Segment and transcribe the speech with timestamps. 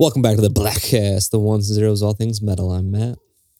[0.00, 2.72] Welcome back to the Bleghcast, the ones and zeros, all things metal.
[2.72, 3.18] I'm Matt,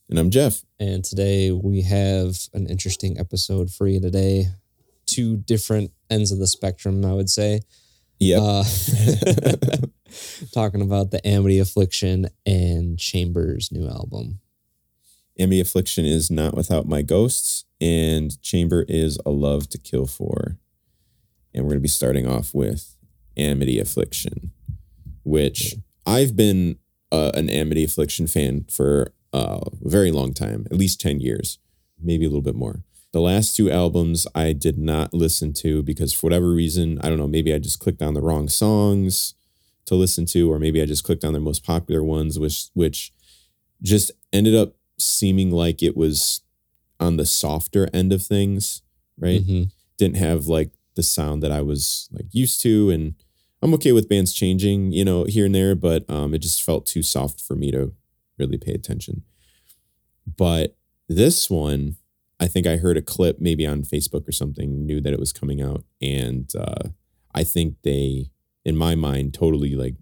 [0.08, 0.62] And I'm Jeff.
[0.78, 4.46] and today we have an interesting episode for you today.
[5.04, 7.60] Two different ends of the spectrum, I would say.
[8.18, 8.38] Yeah.
[8.38, 8.64] Uh,
[10.54, 14.40] talking about the Amity Affliction and Chambers' new album.
[15.38, 20.56] Amity Affliction is not without my ghosts, and Chamber is a love to kill for.
[21.52, 22.96] And we're going to be starting off with
[23.36, 24.52] Amity Affliction,
[25.22, 25.74] which
[26.10, 26.78] I've been
[27.12, 31.58] uh, an Amity Affliction fan for uh, a very long time, at least 10 years,
[32.02, 32.82] maybe a little bit more.
[33.12, 37.18] The last two albums I did not listen to because for whatever reason, I don't
[37.18, 39.34] know, maybe I just clicked on the wrong songs
[39.86, 43.12] to listen to, or maybe I just clicked on their most popular ones, which which
[43.82, 46.42] just ended up seeming like it was
[47.00, 48.82] on the softer end of things,
[49.18, 49.42] right?
[49.42, 49.72] Mhm.
[49.96, 53.14] Didn't have like the sound that I was like used to, and
[53.62, 56.86] I'm okay with bands changing, you know, here and there, but um, it just felt
[56.86, 57.92] too soft for me to
[58.38, 59.22] really pay attention.
[60.36, 60.76] But
[61.08, 61.96] this one,
[62.38, 65.32] I think I heard a clip maybe on Facebook or something, knew that it was
[65.32, 66.88] coming out, and uh,
[67.34, 68.30] I think they,
[68.64, 69.96] in my mind, totally like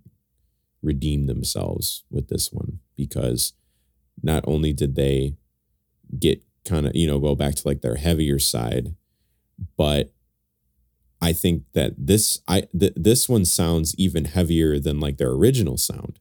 [0.82, 3.54] redeemed themselves with this one because
[4.22, 5.34] not only did they
[6.18, 8.94] get kind of you know go back to like their heavier side,
[9.76, 10.12] but
[11.20, 15.76] I think that this I th- this one sounds even heavier than like their original
[15.76, 16.20] sound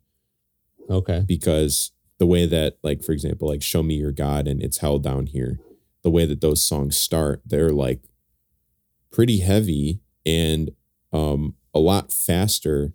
[0.90, 1.24] Okay.
[1.28, 5.04] because the way that like for example like show me your god and it's held
[5.04, 5.60] down here
[6.04, 8.02] the way that those songs start they're like
[9.12, 10.72] pretty heavy and
[11.14, 12.94] um a lot faster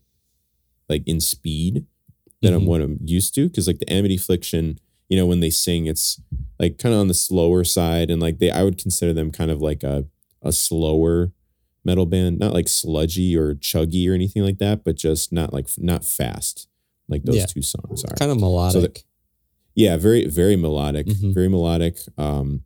[0.89, 1.87] like in speed
[2.41, 2.67] than I'm Mhm.
[2.67, 4.79] what I'm used to because like the Amity Affliction
[5.09, 6.21] you know when they sing it's
[6.59, 9.51] like kind of on the slower side and like they I would consider them kind
[9.51, 10.07] of like a
[10.43, 11.33] a slower
[11.85, 15.69] metal band not like sludgy or chuggy or anything like that but just not like
[15.79, 16.69] not fast
[17.09, 17.47] like those Yeah.
[17.47, 19.05] two songs are Kind of melodic.
[19.75, 21.35] yeah very very melodic Mhm.
[21.35, 22.63] very melodic um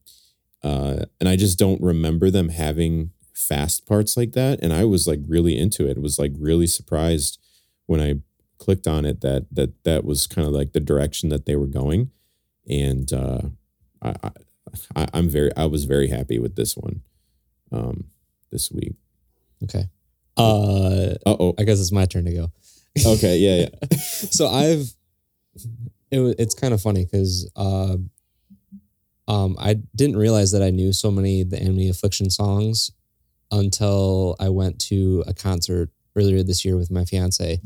[0.62, 5.06] uh and i just don't remember them having fast parts like that and i was
[5.06, 7.38] like really into it was like really surprised
[7.86, 8.14] when i
[8.58, 11.66] clicked on it that that that was kind of like the direction that they were
[11.66, 12.10] going
[12.68, 13.40] and uh
[14.02, 14.14] i
[14.94, 17.02] I- i'm very i was very happy with this one
[17.72, 18.04] um
[18.50, 18.94] this week
[19.64, 19.84] okay.
[20.36, 22.52] Uh, uh-oh I guess it's my turn to go.
[23.06, 24.86] okay yeah yeah so I've
[26.10, 27.96] it, it's kind of funny because uh,
[29.28, 32.90] um I didn't realize that I knew so many of the Amity Affliction songs
[33.50, 37.60] until I went to a concert earlier this year with my fiance,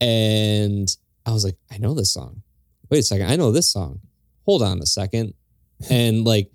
[0.00, 0.88] and
[1.26, 2.42] I was like, I know this song.
[2.90, 4.00] Wait a second, I know this song.
[4.44, 5.34] Hold on a second,
[5.90, 6.50] and like.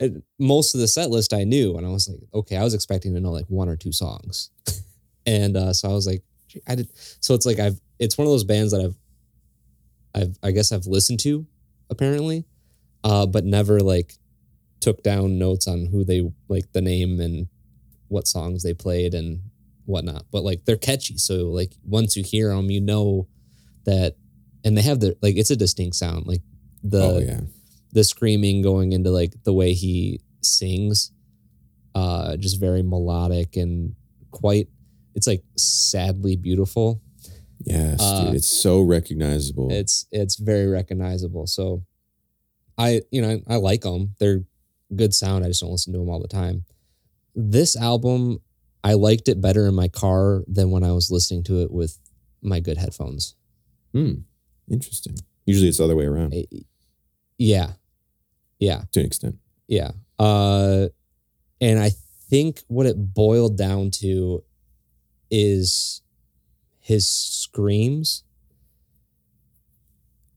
[0.00, 2.74] It- most of the set list I knew, and I was like, okay, I was
[2.74, 4.50] expecting to know like one or two songs,
[5.26, 6.22] and uh, so I was like,
[6.66, 6.88] I did.
[7.20, 8.96] So it's like I've it's one of those bands that I've
[10.14, 11.46] I've I guess I've listened to
[11.90, 12.44] apparently,
[13.04, 14.14] uh, but never like
[14.80, 17.48] took down notes on who they like the name and
[18.08, 19.40] what songs they played and
[19.84, 20.24] whatnot.
[20.30, 23.26] But like they're catchy, so like once you hear them, you know
[23.84, 24.16] that,
[24.64, 26.26] and they have the like it's a distinct sound.
[26.26, 26.42] Like
[26.82, 27.40] the oh yeah
[27.92, 31.10] the screaming going into like the way he sings
[31.94, 33.94] uh just very melodic and
[34.30, 34.68] quite
[35.14, 37.00] it's like sadly beautiful.
[37.64, 39.68] Yes Uh, dude it's so recognizable.
[39.72, 41.46] it's it's very recognizable.
[41.46, 41.82] So
[42.76, 44.44] i you know i like them they're
[44.94, 45.44] good sound.
[45.44, 46.64] I just don't listen to them all the time.
[47.34, 48.38] This album
[48.84, 51.98] i liked it better in my car than when i was listening to it with
[52.42, 53.34] my good headphones.
[53.92, 54.12] Hmm.
[54.70, 55.16] Interesting.
[55.46, 56.34] Usually it's the other way around.
[56.34, 56.44] Eh,
[57.38, 57.72] yeah
[58.58, 59.36] yeah to an extent.
[59.66, 59.92] Yeah.
[60.18, 60.88] Uh
[61.60, 61.90] and I
[62.28, 64.42] think what it boiled down to
[65.30, 66.02] is
[66.80, 68.22] his screams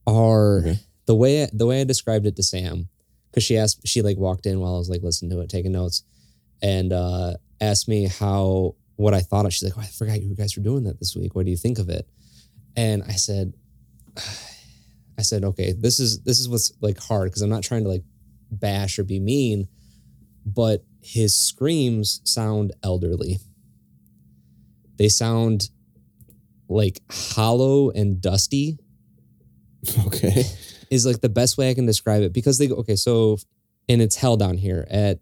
[0.06, 0.78] are Okay.
[1.06, 2.88] the way the way I described it to Sam
[3.32, 5.72] cuz she asked she like walked in while I was like listening to it taking
[5.72, 6.02] notes
[6.60, 10.34] and uh asked me how what I thought of she's like oh, I forgot you
[10.34, 12.06] guys were doing that this week what do you think of it
[12.76, 13.54] and I said
[15.18, 17.88] I said okay this is this is what's like hard cuz I'm not trying to
[17.88, 18.04] like
[18.50, 19.68] bash or be mean,
[20.44, 23.38] but his screams sound elderly.
[24.98, 25.70] They sound
[26.68, 28.78] like hollow and dusty
[30.06, 30.44] Okay.
[30.90, 33.38] is like the best way I can describe it because they go okay so
[33.88, 35.20] and it's hell down here at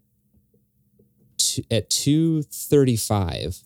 [1.37, 3.63] two, at 235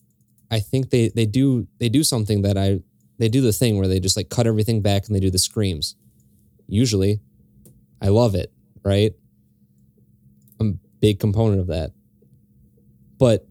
[0.51, 2.79] I think they they do they do something that I
[3.17, 5.39] they do the thing where they just like cut everything back and they do the
[5.39, 5.95] screams
[6.67, 7.19] usually
[8.01, 8.51] I love it
[8.83, 9.13] right
[10.59, 11.91] I'm a big component of that.
[13.17, 13.47] But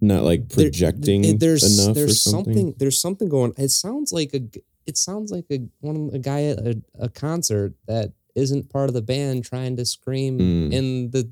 [0.00, 2.74] Not like projecting it- there's enough there's or something.
[2.78, 3.52] there's something going.
[3.56, 4.40] It sounds like a
[4.86, 8.94] it sounds like a one a guy at a, a concert that isn't part of
[8.94, 10.72] the band trying to scream Mm.
[10.72, 11.30] in the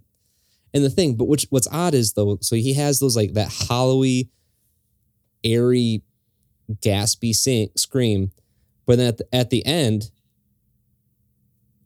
[0.74, 1.14] in the thing.
[1.16, 4.28] But which what's odd is though, so he has those like that hollowy,
[5.44, 6.02] airy,
[6.80, 8.32] gaspy sing, scream,
[8.86, 10.10] but then at the, at the end,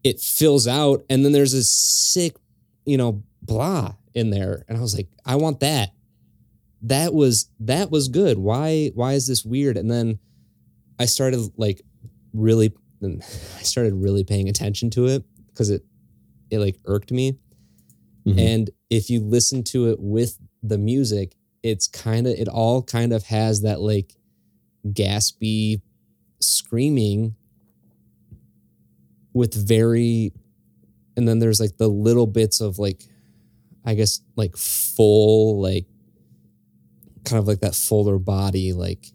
[0.02, 2.36] it fills out, and then there's a sick,
[2.84, 5.90] you know, blah in there, and I was like, I want that.
[6.82, 8.38] That was that was good.
[8.38, 9.76] Why why is this weird?
[9.76, 10.18] And then
[10.98, 11.82] I started like
[12.32, 12.72] really,
[13.04, 15.84] I started really paying attention to it because it
[16.50, 17.38] it like irked me.
[18.26, 18.38] Mhm.
[18.38, 23.12] And if you listen to it with the music, it's kind of it all kind
[23.12, 24.14] of has that like
[24.86, 25.82] gaspy
[26.40, 27.34] screaming
[29.32, 30.32] with very
[31.16, 33.02] and then there's like the little bits of like
[33.84, 35.86] I guess like full like
[37.24, 39.06] kind of like that fuller body like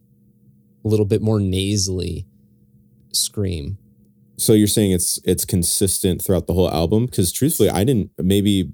[0.84, 2.26] a little bit more nasally
[3.12, 3.78] scream.
[4.38, 7.06] So you're saying it's it's consistent throughout the whole album?
[7.06, 8.12] Because truthfully, I didn't.
[8.18, 8.74] Maybe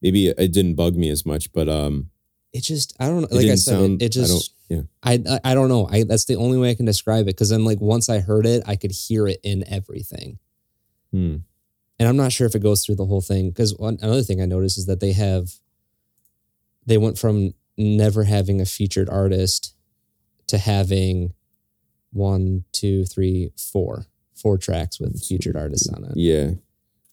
[0.00, 2.10] maybe it didn't bug me as much, but um,
[2.52, 4.02] It just I don't know like I said sound.
[4.02, 4.38] it, it I don't.
[4.38, 4.80] just Yeah.
[5.02, 5.86] I, I I don't know.
[5.90, 8.46] I that's the only way I can describe it because then like once I heard
[8.46, 10.38] it, I could hear it in everything.
[11.12, 11.36] Hmm.
[11.98, 14.46] And I'm not sure if it goes through the whole thing because another thing I
[14.46, 15.52] noticed is that they have
[16.84, 19.74] they went from never having a featured artist
[20.48, 21.32] to having
[22.12, 26.12] one, two, three, four, four tracks with featured artists on it.
[26.16, 26.50] Yeah.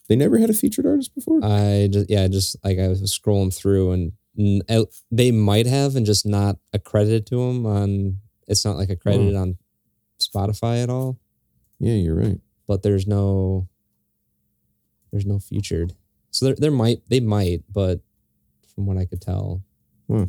[0.08, 1.40] They never had a featured artist before.
[1.44, 6.06] I just yeah, just like I was scrolling through and n- they might have and
[6.06, 8.18] just not accredited to them on.
[8.48, 9.58] It's not like accredited on
[10.20, 11.20] Spotify at all.
[11.80, 12.40] yeah, you're right.
[12.66, 13.68] but there's no
[15.12, 15.94] there's no featured.
[16.32, 18.02] So there there might they might, but
[18.74, 19.64] from what I could tell.
[20.08, 20.26] Hmm.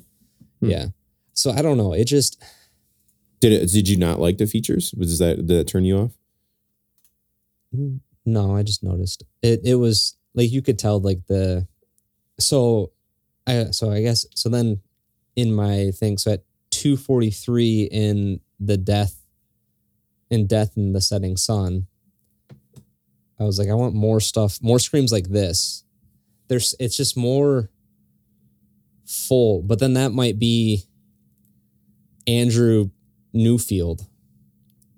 [0.60, 0.70] Hmm.
[0.70, 0.86] Yeah.
[1.34, 1.92] So I don't know.
[1.92, 2.42] It just
[3.40, 3.70] Did it?
[3.70, 4.94] Did you not like the features?
[4.96, 6.12] Was that did that turn you off?
[8.26, 9.24] no, I just noticed.
[9.42, 11.66] It it was like you could tell like the
[12.38, 12.92] so
[13.46, 14.80] I so I guess so then
[15.36, 19.16] in my thing, so at 243 in the death
[20.30, 21.86] in death in the setting sun,
[23.40, 25.84] I was like, I want more stuff, more screams like this.
[26.48, 27.70] There's it's just more
[29.06, 30.84] full, but then that might be
[32.26, 32.90] Andrew
[33.32, 34.06] Neufeld.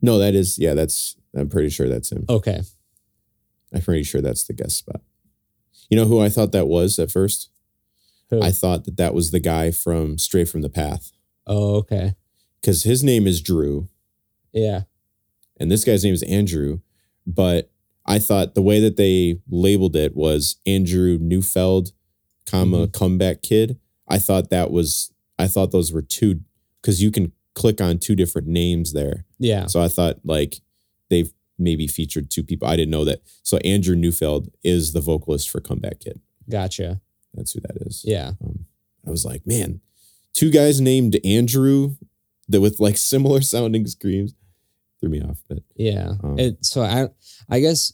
[0.01, 0.59] No, that is.
[0.59, 1.17] Yeah, that's.
[1.35, 2.25] I'm pretty sure that's him.
[2.29, 2.63] Okay.
[3.73, 5.01] I'm pretty sure that's the guest spot.
[5.89, 7.51] You know who I thought that was at first?
[8.31, 8.43] Who?
[8.43, 11.13] I thought that that was the guy from Stray from the Path
[11.47, 12.15] oh, okay.
[12.61, 13.89] because his name is Drew
[14.53, 14.83] Yeah.
[15.59, 16.81] and this guy's name is Andrew.
[17.27, 17.72] But
[18.07, 21.93] I thought the way that they labeled it was Andrew Neufeld,
[22.47, 23.79] comma comeback kid.
[24.09, 25.13] I thought that was.
[25.39, 26.41] I thought those were two
[26.81, 29.25] because you can click on two different names there.
[29.39, 29.67] Yeah.
[29.67, 30.57] So I thought like
[31.11, 32.69] they've maybe featured two people.
[32.69, 33.23] I didn't know that.
[33.43, 36.21] So Andrew Neufeld is the vocalist for Comeback Kid.
[36.51, 37.01] Gotcha.
[37.35, 38.03] That's who that is.
[38.05, 38.33] Yeah.
[38.45, 38.67] Um,
[39.07, 39.81] I was like, man,
[40.33, 41.97] two guys named Andrew
[42.49, 44.35] that with like similar sounding screams
[45.01, 45.43] threw me off.
[45.49, 46.13] But Yeah.
[46.23, 47.09] Um, it so I
[47.53, 47.93] I guess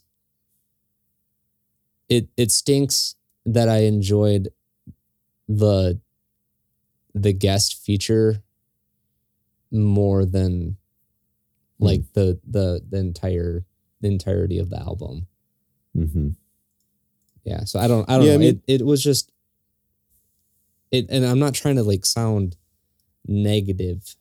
[2.09, 4.49] it it stinks that I enjoyed
[5.49, 6.01] the
[7.15, 8.43] the guest feature
[9.73, 10.77] more than
[11.81, 13.65] like the the the entire
[14.01, 15.27] the entirety of the album.
[15.97, 16.37] mhm.
[17.45, 17.65] Yeah.
[17.65, 19.33] So I don't I don't Yeah, I mean- it it was just
[20.93, 22.57] it and I'm not trying to like sound
[23.27, 24.15] negative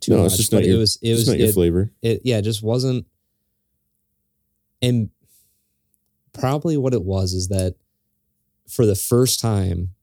[0.00, 1.90] too no, much, it's just but not it was it was not your it, flavor.
[2.02, 3.04] it yeah, it just wasn't
[4.80, 5.10] and
[6.32, 7.74] probably what it was is that
[8.68, 9.94] for the first time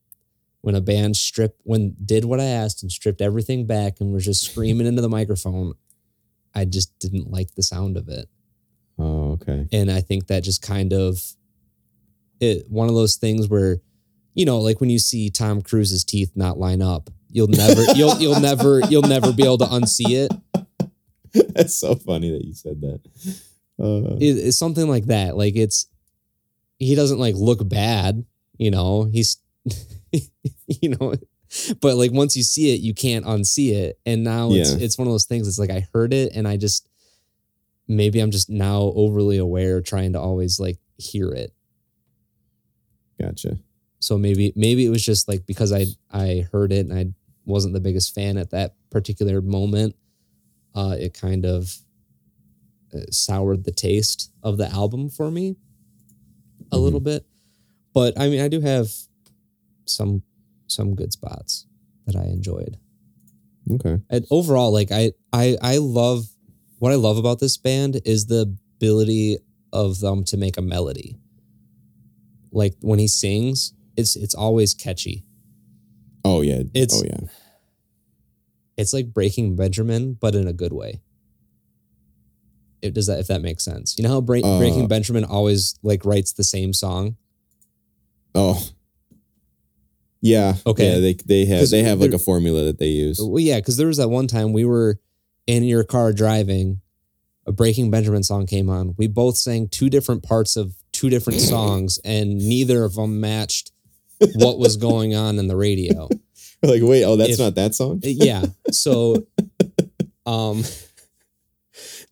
[0.61, 4.25] when a band stripped when did what I asked and stripped everything back and was
[4.25, 5.73] just screaming into the microphone,
[6.53, 8.27] I just didn't like the sound of it.
[8.97, 9.67] Oh, okay.
[9.71, 11.21] And I think that just kind of
[12.39, 13.77] it one of those things where,
[14.33, 18.17] you know, like when you see Tom Cruise's teeth not line up, you'll never you'll
[18.17, 20.31] you'll never you'll never be able to unsee it.
[21.53, 23.01] That's so funny that you said that.
[23.79, 25.35] Uh, it, it's something like that.
[25.37, 25.87] Like it's
[26.79, 28.25] he doesn't like look bad,
[28.57, 29.03] you know.
[29.05, 29.37] He's
[30.67, 31.13] you know,
[31.81, 33.99] but like once you see it, you can't unsee it.
[34.05, 34.77] And now it's Yeah.
[34.79, 35.47] it's one of those things.
[35.47, 36.87] It's like I heard it, and I just
[37.87, 41.53] maybe I'm just now overly aware, trying to always like hear it.
[43.21, 43.57] gotcha.
[43.99, 47.13] So maybe maybe it was just like because I I heard it and I
[47.45, 49.95] wasn't the biggest fan at that particular moment.
[50.73, 51.75] Uh, it kind of
[53.11, 55.55] soured the taste of the album for me
[56.71, 56.81] a Mhm.
[56.81, 57.25] little bit.
[57.93, 58.91] But I mean, I do have
[59.85, 60.23] some
[60.67, 61.65] some good spots
[62.05, 62.77] that I enjoyed.
[63.71, 63.99] Okay.
[64.09, 66.27] And overall, like I I I love
[66.79, 69.37] what I love about this band is the ability
[69.71, 71.17] of them to make a melody.
[72.51, 75.23] Like when he sings, it's it's always catchy.
[76.23, 76.63] Oh yeah.
[76.73, 77.27] It's- oh yeah.
[78.77, 81.01] It's like Breaking Benjamin, but in a good way.
[82.85, 83.97] It does that if that makes sense.
[83.97, 87.15] You know how Bra- Uh, Breaking Benjamin always like writes the same song.
[88.33, 88.61] Oh.
[90.21, 90.55] Yeah.
[90.65, 90.93] Okay.
[90.93, 93.19] Yeah, they they have they have like a formula that they use.
[93.21, 94.99] Well, yeah, because there was that one time we were
[95.47, 96.81] in your car driving,
[97.45, 98.95] a Breaking Benjamin song came on.
[98.97, 103.71] We both sang two different parts of two different songs, and neither of them matched
[104.33, 106.09] what was going on in the radio.
[106.63, 107.99] like, wait, oh, that's If- not that song?
[108.01, 108.45] yeah.
[108.71, 109.27] So,
[110.25, 110.63] um,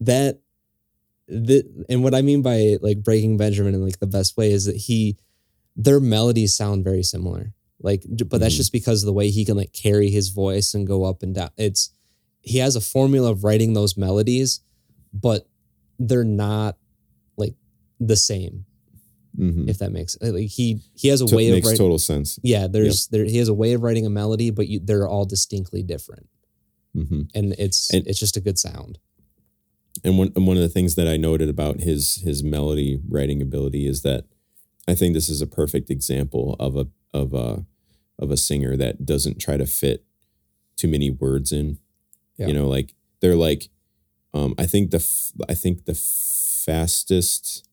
[0.02, 0.40] that
[1.34, 4.66] the and what I mean by like Breaking Benjamin in like the best way is
[4.66, 5.18] that he,
[5.76, 7.54] their melodies sound very similar.
[7.82, 8.58] Like, but that's Mhm.
[8.58, 11.36] just because of the way he can like carry his voice and go up and
[11.36, 11.50] down.
[11.58, 11.90] It's
[12.42, 14.62] he has a formula of writing those melodies,
[15.14, 15.48] but
[16.00, 16.78] they're not
[17.38, 17.56] like
[18.00, 18.66] the same.
[19.38, 19.68] Mhm.
[19.68, 21.78] If that makes like he he has a way of makes writing.
[21.80, 22.38] total sense.
[22.44, 25.26] Yeah, there's there he has a way of writing a melody, but you, they're all
[25.26, 26.28] distinctly different
[26.94, 29.00] hmm and it's And- it's just a good sound.
[30.04, 33.42] And one and one of the things that I noted about his his melody writing
[33.42, 34.26] ability is that
[34.88, 37.66] I think this is a perfect example of a of a
[38.20, 40.04] of a singer that doesn't try to fit
[40.76, 41.78] too many words in.
[42.38, 42.48] Yeah.
[42.48, 43.70] You know, like they're like
[44.34, 47.68] um I think the f- I think the fastest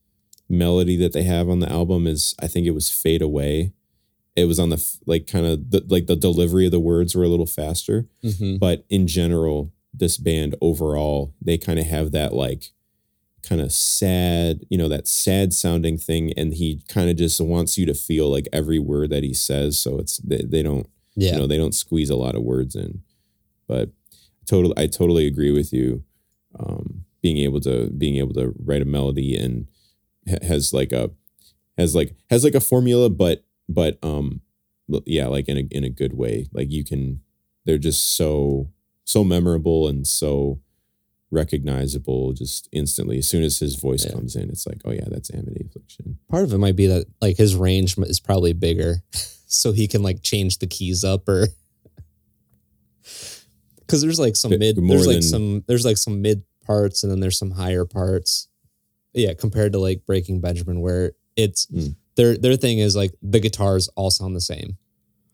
[0.49, 3.73] melody that they have on the album is I think it was Fade Away.
[4.37, 7.15] It was on the f- like kind of the, like the delivery of the words
[7.15, 8.57] were a little faster Mm-hmm.
[8.59, 12.67] but in general this band overall they kind of have that like
[13.43, 17.79] kind of sad you know that sad sounding thing and he kind of just wants
[17.79, 21.33] you to feel like every word that he says so it's they, they don't Yeah,
[21.33, 23.03] you know they don't squeeze a lot of words in.
[23.67, 23.91] But
[24.47, 26.03] total i totally agree with you
[26.59, 29.69] um being able to being able to write a melody and
[30.29, 31.11] ha- has like a
[31.79, 34.41] has like has like a formula but but um
[35.07, 36.49] yeah like in a in a good way.
[36.53, 37.21] Like you can
[37.65, 38.71] they're just so
[39.11, 40.61] so memorable and so
[41.33, 44.13] recognizable just instantly as soon as his voice Yeah.
[44.15, 47.07] comes in it's like oh yeah that's amity affliction part of it might be that
[47.21, 49.03] like his range is probably bigger,
[49.47, 51.47] so he can like change the keys up or
[53.81, 57.11] because there's like some mid, there's like than- some there's like some mid parts and
[57.11, 58.49] then there's some higher parts.
[59.13, 61.97] Yeah, compared to like Breaking Benjamin, where it's Mm.
[62.15, 64.77] their their thing is like the guitars all sound the same,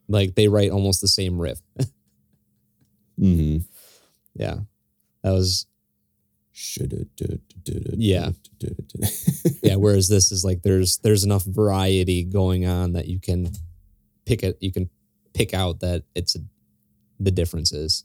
[0.08, 1.60] like they write almost the same riff.
[3.18, 3.58] mm-hmm.
[4.34, 4.58] Yeah,
[5.22, 5.66] that was
[7.96, 8.30] yeah.
[9.62, 13.50] Yeah whereas this is like there's there's enough variety going on that you can
[14.24, 14.88] pick it you can
[15.36, 16.40] pick out that it's a,
[17.20, 18.04] the differences.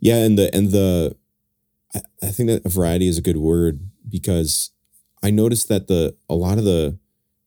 [0.00, 1.16] Yeah, and the and the
[1.94, 4.70] I, I think that variety is a good word because
[5.22, 6.98] I noticed that the a lot of the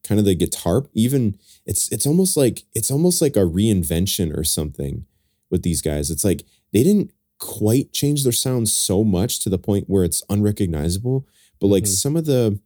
[0.07, 4.43] kind of the guitar even it's it's almost like it's almost like a reinvention or
[4.43, 5.05] something
[5.53, 6.11] with these guys.
[6.11, 6.43] It's like
[6.73, 11.27] they didn't quite change their sound so much to the point where it's unrecognizable,
[11.59, 11.95] but like Mhm.
[12.03, 12.59] some of the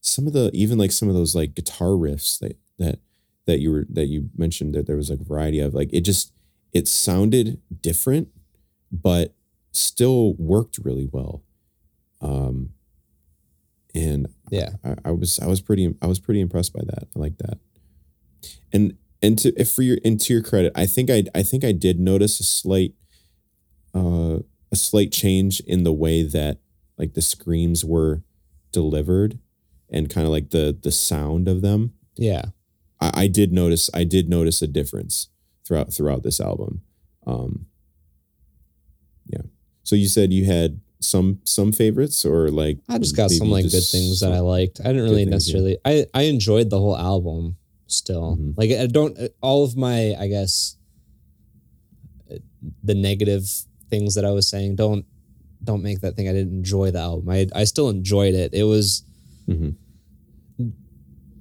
[0.00, 2.98] some of the even like some of those like guitar riffs that that
[3.46, 6.02] that you were that you mentioned that there was like a variety of like it
[6.02, 6.32] just
[6.72, 8.28] it sounded different
[8.92, 9.34] but
[9.72, 11.42] still worked really well.
[12.20, 12.70] Um,
[13.94, 17.08] and yeah I, I was I was pretty I was pretty impressed by that.
[17.14, 17.58] I like that.
[18.72, 21.64] And and to if for your and to your credit, I think I I think
[21.64, 22.94] I did notice a slight
[23.94, 24.38] uh
[24.70, 26.58] a slight change in the way that
[26.98, 28.22] like the screams were
[28.72, 29.38] delivered
[29.88, 31.94] and kind of like the the sound of them.
[32.16, 32.46] yeah
[33.00, 35.28] I, I did notice I did notice a difference
[35.66, 36.82] throughout throughout this album.
[37.26, 37.66] Um
[39.26, 39.42] yeah.
[39.84, 43.64] So you said you had some some favorites or like i just got some like
[43.64, 45.34] good things that i liked i didn't really things, yeah.
[45.34, 48.54] necessarily i i enjoyed the whole album still Mhm.
[48.56, 50.76] like i don't all of my i guess
[52.30, 52.36] uh,
[52.82, 53.44] the negative
[53.90, 55.04] things that i was saying don't
[55.62, 58.64] don't make that thing i didn't enjoy the album i i still enjoyed it it
[58.64, 59.04] was
[59.48, 59.74] Mhm.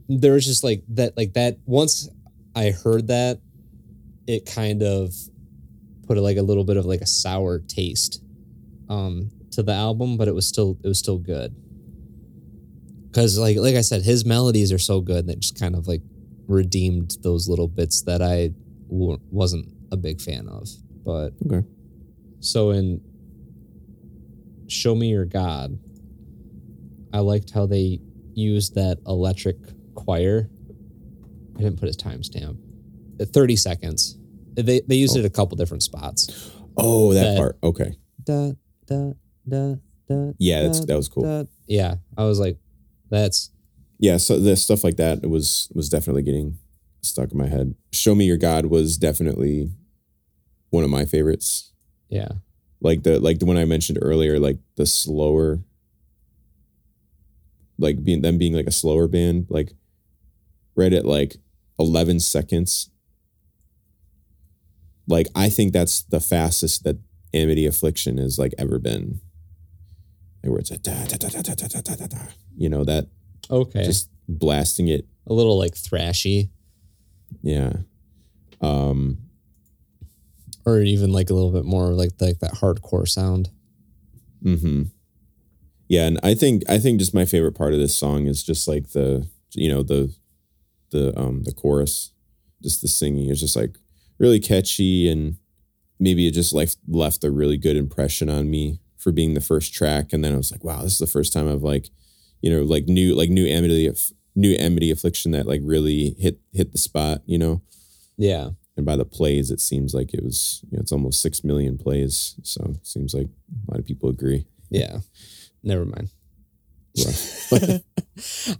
[0.09, 2.09] there was just like that like that once
[2.55, 3.39] i heard that
[4.27, 5.13] it kind of
[6.07, 8.21] put like a little bit of like a sour taste
[8.89, 11.55] um to the album but it was still it was still good
[13.07, 16.01] because like like i said his melodies are so good that just kind of like
[16.53, 18.49] redeemed those little bits that i
[18.89, 20.67] w- wasn't a big fan of
[21.03, 21.65] but Okay.
[22.39, 23.01] so in
[24.67, 25.77] show me your god
[27.13, 27.99] i liked how they
[28.33, 29.57] used that electric
[29.95, 30.49] choir
[31.55, 32.57] i didn't put his timestamp
[33.19, 34.17] uh, 30 seconds.
[34.55, 36.51] They they used it a couple different spots.
[36.77, 37.57] Oh, that, That- part.
[37.63, 37.95] Okay.
[38.23, 38.51] Da,
[38.87, 39.13] da,
[39.47, 39.75] da,
[40.09, 41.23] da, Yeah, that's that was cool.
[41.23, 41.43] da.
[41.67, 42.57] Yeah, I was like,
[43.11, 43.51] that's
[44.03, 46.57] yeah so the stuff like that was was definitely getting
[47.01, 49.71] stuck in my head show me your god was definitely
[50.71, 51.71] one of my favorites
[52.09, 52.33] yeah,
[52.81, 55.61] like the like the one i mentioned earlier like the slower
[57.79, 59.71] like being them being like a slower band like
[60.75, 61.37] right at like
[61.79, 62.89] 11 seconds
[65.07, 66.97] like i think that's the fastest that
[67.33, 69.21] amity affliction has like ever been
[70.43, 72.17] like where it's a da da da da da da da da da
[72.55, 73.07] you know that
[73.49, 76.49] okay, just blasting it a little like thrashy,
[77.41, 77.73] Yeah.
[78.61, 79.17] Um
[80.65, 83.49] or even like a little bit more like like that hardcore sound.
[84.43, 84.83] Mm-hmm.
[85.89, 88.67] Yeah, and I think I think just my favorite part of this song is just
[88.67, 90.13] like the you know the
[90.91, 92.11] the um the chorus,
[92.61, 93.77] just the singing is just like
[94.19, 95.37] really catchy and
[95.99, 99.73] maybe it just like left a really good impression on me for being the first
[99.73, 101.89] track and then I was like wow, this is the first time I've like
[102.43, 106.39] you know like new like new amity of new amity affliction that like really hit
[106.51, 107.61] hit the spot, you know.
[108.17, 111.43] Yeah, and by the plays, it seems like it was, you know, it's almost six
[111.43, 112.35] million plays.
[112.43, 114.45] So it seems like a lot of people agree.
[114.69, 114.99] yeah.
[115.65, 116.09] Never mind.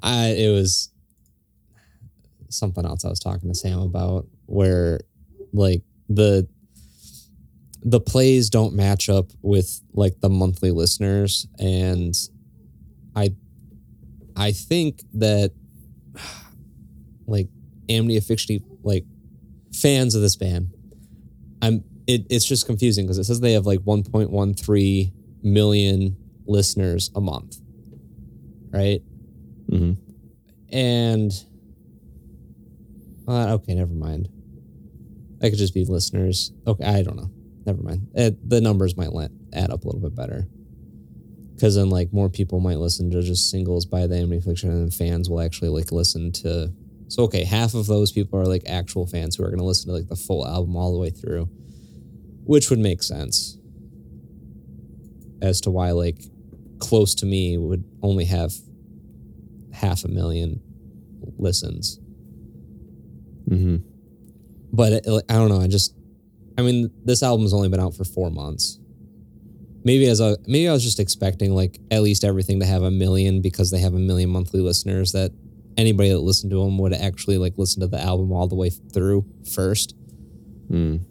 [0.02, 0.90] I it was
[2.50, 5.02] something else I was talking to Sam about where
[5.52, 6.48] like the
[7.84, 12.16] the plays don't match up with like the monthly listeners and
[13.16, 13.36] I
[14.36, 15.52] I think that
[17.28, 17.48] like
[17.90, 19.06] Amity Affliction like
[19.74, 20.70] fans of this band
[21.62, 25.12] I'm it, it's just confusing because it says they have like 1.13
[25.44, 27.58] million listeners a month
[28.72, 29.02] right
[29.72, 29.94] Mm-hmm.
[30.76, 31.32] and
[33.26, 34.28] uh, okay, never mind.
[35.40, 36.52] That could just be listeners.
[36.68, 37.32] Okay, I don't know.
[37.66, 38.10] Never mind.
[38.18, 40.46] Uh the numbers might let, add up a little bit better.
[41.54, 44.82] Because then, like, more people might listen to just singles by the Amity Affliction, and
[44.82, 46.72] then fans will actually like listen to.
[47.08, 49.90] So okay, half of those people are like actual fans who are going to listen
[49.90, 51.48] to like the full album all the way through,
[52.44, 53.58] which would make sense.
[55.42, 56.24] As to why like
[56.80, 58.54] close to me would only have
[59.74, 60.62] half a million
[61.38, 62.00] listens.
[63.50, 63.78] Mm-hmm.
[64.72, 65.62] But it, I don't know.
[65.62, 65.96] I just,
[66.58, 68.80] I mean, this album's only been out for four months.
[69.84, 72.92] Maybe as a maybe I was just expecting like at least everything to have a
[72.92, 75.12] million because they have a million monthly listeners.
[75.12, 75.32] That
[75.78, 78.70] anybody that listened to them would actually like listen to the album all the way
[78.70, 79.96] through first.
[80.70, 81.02] Mm.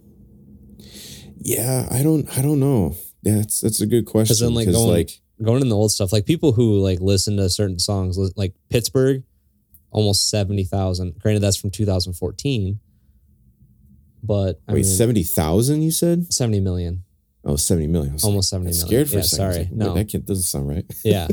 [1.44, 2.94] Yeah, I don't, I don't know.
[3.22, 4.36] Yeah, that's that's a good question.
[4.38, 5.10] then, like, Because going- like,
[5.42, 9.24] Going in the old stuff, like people who like listen to certain songs, like Pittsburgh,
[9.90, 11.18] almost seventy thousand.
[11.18, 12.78] Granted, that's from two thousand fourteen,
[14.22, 15.82] but I wait, mean, seventy thousand?
[15.82, 16.32] You said?
[16.32, 17.02] seventy million.
[17.44, 18.16] Oh, 70 million.
[18.22, 18.86] Almost 70 like, million.
[18.88, 19.52] Scared for Yeah, a second.
[19.52, 19.64] Sorry.
[19.64, 19.94] like, No.
[19.94, 20.84] that can't, doesn't sound right.
[21.04, 21.28] Yeah.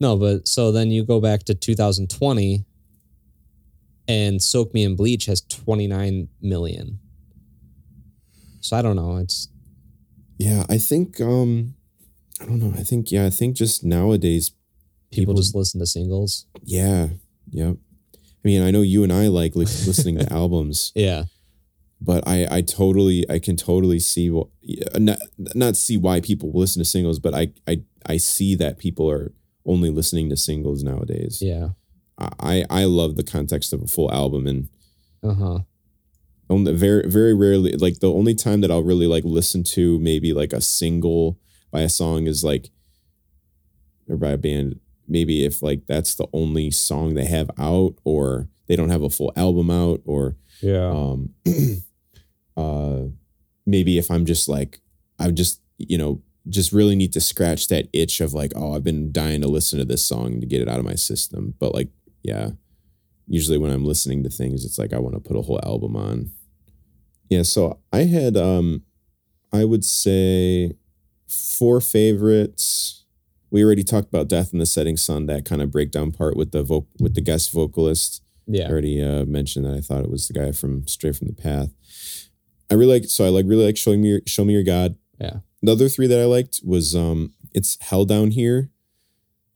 [0.00, 2.64] no, but so then you go back to 2020
[4.08, 6.98] and Soak Me in Bleach has 29 million.
[8.60, 9.16] So I don't know.
[9.18, 9.48] It's
[10.38, 11.20] Yeah, I think.
[11.20, 11.74] um
[12.40, 12.72] I don't know.
[12.74, 13.10] I think.
[13.12, 14.50] Yeah, I think just nowadays
[15.12, 16.46] people, People- just listen to singles.
[16.64, 17.08] Yeah.
[17.50, 17.76] Yep.
[18.14, 21.24] I mean, I know you and I like listening to albums, Yeah.
[22.00, 24.48] But I, I totally, I can totally see what,
[24.98, 25.18] not,
[25.54, 29.32] not see why people listen to singles, but I, I, I see that people are
[29.66, 31.42] only listening to singles nowadays.
[31.42, 31.70] Yeah.
[32.18, 34.68] I, I love the context of a full album, and
[35.22, 35.58] Uh huh.
[36.50, 40.32] only very, very rarely, like the only time that I'll really like listen to maybe
[40.34, 41.38] like a single
[41.70, 42.70] by a song is like,
[44.08, 48.48] or by a band, maybe if like that's the only song they have out, or
[48.66, 50.90] they don't have a full album out, or Yeah.
[50.90, 51.30] um
[52.60, 53.08] uh
[53.66, 54.80] maybe if i'm just like
[55.18, 58.84] I'm just you know just really need to scratch that itch of like oh i've
[58.84, 61.74] been dying to listen to this song to get it out of my system but
[61.74, 61.88] like
[62.22, 62.50] yeah
[63.26, 65.94] usually when i'm listening to things it's like i want to put a whole album
[65.96, 66.30] on
[67.28, 68.82] yeah so i had um
[69.52, 70.72] i would say
[71.28, 73.04] four favorites
[73.50, 76.50] we already talked about death in the setting sun that kind of breakdown part with
[76.52, 78.66] the voc- with the guest vocalist Yeah.
[78.66, 81.34] I already uh, mentioned that I thought it was the guy from Stray from the
[81.34, 81.70] Path.
[82.70, 84.96] I really like so I like really like showing me your, show me your God.
[85.20, 85.38] Yeah.
[85.62, 88.70] The other three that I liked was um it's Hell Down Here,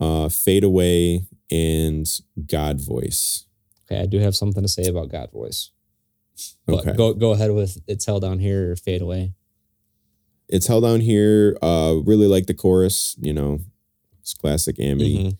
[0.00, 2.06] uh Fade Away, and
[2.46, 3.46] God Voice.
[3.90, 4.00] Okay.
[4.02, 5.70] I do have something to say about God Voice.
[6.66, 6.92] But Okay.
[6.96, 9.32] go go ahead with it's Hell down here or fade away.
[10.48, 11.56] It's Hell Down Here.
[11.62, 13.60] Uh really like the chorus, you know,
[14.20, 15.18] it's classic Amity.
[15.18, 15.38] Mhm.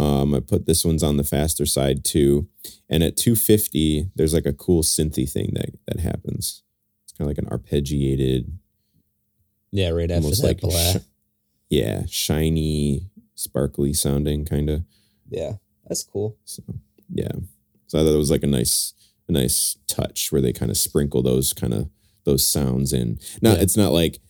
[0.00, 2.46] Um, I put this one's on the faster side too.
[2.88, 6.62] And at 250, there's like a cool synthy thing that that happens.
[7.18, 8.48] Kind of like an arpeggiated,
[9.72, 10.70] Yeah, right after that like blah.
[10.70, 10.98] shi-
[11.68, 14.84] yeah, shiny, sparkly sounding kind of.
[15.28, 15.54] yeah,
[15.86, 16.36] that's cool.
[16.44, 16.62] So
[17.12, 17.32] yeah,
[17.88, 18.94] so I thought it was like a nice,
[19.28, 21.90] a nice touch where they kind of sprinkle those kind of
[22.24, 23.18] those sounds in.
[23.42, 23.60] Now Yeah.
[23.62, 24.20] it's not like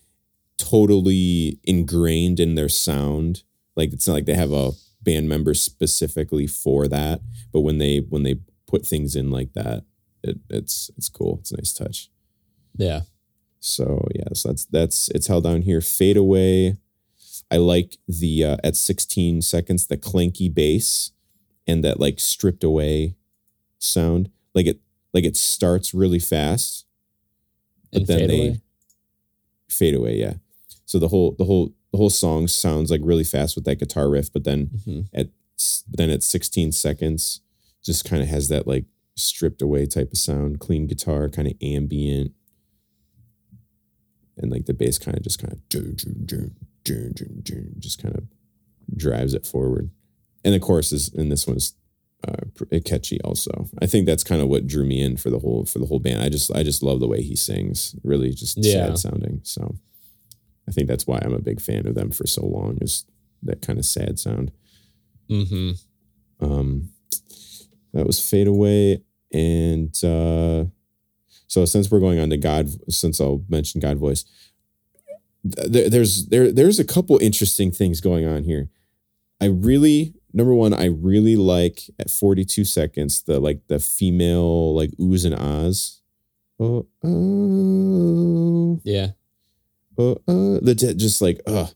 [0.57, 3.43] totally ingrained in their sound.
[3.75, 4.71] Like it's not like they have a
[5.01, 7.21] band member specifically for that.
[7.53, 9.83] But when they when they put things in like that,
[10.23, 11.37] it, it's it's cool.
[11.41, 12.09] It's a nice touch.
[12.79, 13.01] Yeah,
[13.59, 15.81] So yeah, so that's that's it's held down here.
[15.81, 16.77] Fade away.
[17.51, 21.11] I like the uh, at 16 seconds the clanky bass
[21.67, 23.15] and that like stripped away
[23.79, 24.29] sound.
[24.55, 24.79] Like it
[25.13, 26.85] like it starts really fast,
[27.91, 28.61] but And then fade they away?
[29.69, 30.15] fade away.
[30.17, 30.33] Yeah.
[30.85, 34.09] So the whole the whole the whole song sounds like really fast with that guitar
[34.09, 35.09] riff, but then Mhm.
[35.13, 35.29] at
[35.89, 37.41] but then at 16 seconds
[37.83, 41.55] just kind of has that like stripped away type of sound, clean guitar, kind of
[41.61, 42.31] ambient.
[44.39, 45.59] And like the bass kind of just kind of
[47.79, 48.23] just kind of
[48.95, 49.89] drives it forward.
[50.43, 51.73] And the chorus is and this one's
[52.27, 52.45] uh,
[52.85, 53.67] catchy also.
[53.81, 55.99] I think that's kind of what drew me in for the whole for the whole
[55.99, 56.21] band.
[56.21, 57.95] I just I just love the way he sings.
[58.03, 58.87] Really just Yeah.
[58.87, 59.41] sad sounding.
[59.43, 59.75] So
[60.67, 63.05] I think that's why I'm a big fan of them for so long is
[63.43, 64.51] that kind of sad sound.
[65.29, 65.81] Mhm.
[66.39, 66.89] Um,
[67.93, 69.03] that was Fade Away.
[69.31, 70.65] And uh,
[71.49, 74.23] so since we're going on to God, since I'll mention God Voice,
[75.51, 78.69] th- there's there there's a couple interesting things going on here.
[79.41, 84.91] I really number one, I really like at 42 seconds the like the female like
[84.91, 86.01] oohs and ahs.
[86.59, 89.07] Oh, oh, Yeah,
[89.97, 91.67] uh, uh, the just like uh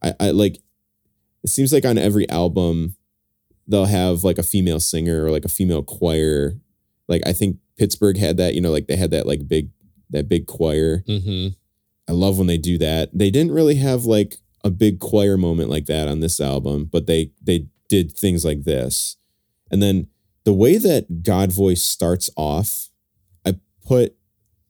[0.00, 0.60] I, I like
[1.42, 2.94] it seems like on every album
[3.66, 6.60] they'll have like a female singer or like a female choir.
[7.08, 9.70] Like i think pittsburgh had that you know like they had that like big
[10.10, 11.02] that big choir.
[11.06, 11.48] Hmm
[12.08, 13.10] i love when they do that.
[13.12, 17.06] They didn't really have like a big choir moment like that on this album but
[17.06, 19.16] they they did things like this.
[19.70, 20.08] And then
[20.44, 22.90] the way that god voice starts off
[23.44, 24.16] i put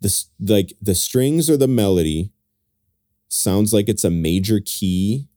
[0.00, 2.32] this like the strings or the melody
[3.28, 5.28] sounds like it's a major key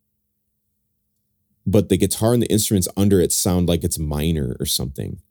[1.69, 5.21] but the guitar and the instruments under it sound like it's minor or something.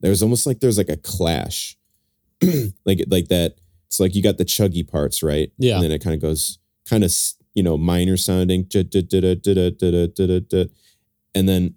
[0.00, 1.76] There's almost like there's like a clash
[2.84, 5.50] like like that it's like you got the chuggy parts right?
[5.58, 5.74] Yeah.
[5.76, 7.14] and then it kind of goes kind of
[7.54, 8.66] you know minor sounding
[11.36, 11.74] and then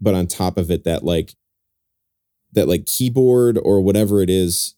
[0.00, 1.34] but on top of it that like
[2.52, 4.74] that like keyboard or whatever it is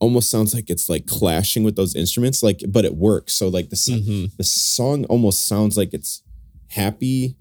[0.00, 3.34] almost sounds like it's like clashing with those instruments like but it works.
[3.34, 6.22] So like the s- hmm the song almost sounds like it's
[6.70, 7.36] happy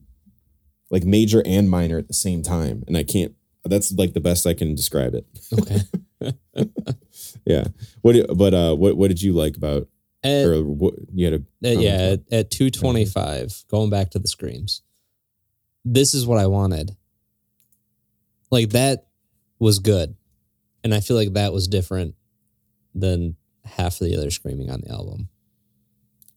[0.91, 2.83] like major and minor at the same time.
[2.87, 3.33] And i can't
[3.65, 5.25] that's like the best i can describe it.
[5.59, 5.81] Okay.
[7.45, 7.65] yeah
[8.01, 9.87] what do- but uh what what did you like about
[10.23, 14.27] At, or what you had a Uh, yeah, at, at 225, going back to the
[14.27, 14.81] screams.
[15.85, 16.95] This is what I wanted.
[18.51, 19.07] Like that
[19.59, 20.15] was good.
[20.83, 22.15] And I feel like that was different
[22.93, 25.29] than half of the other screaming on the album.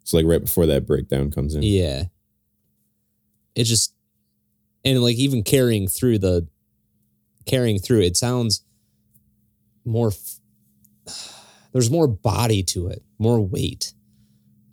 [0.04, 2.04] so like right before that breakdown comes in Yeah.
[3.54, 3.92] It just
[4.84, 6.46] and like even carrying through the
[7.46, 8.62] carrying through it sounds
[9.86, 10.12] more
[11.72, 13.92] there's more body to it, more weight.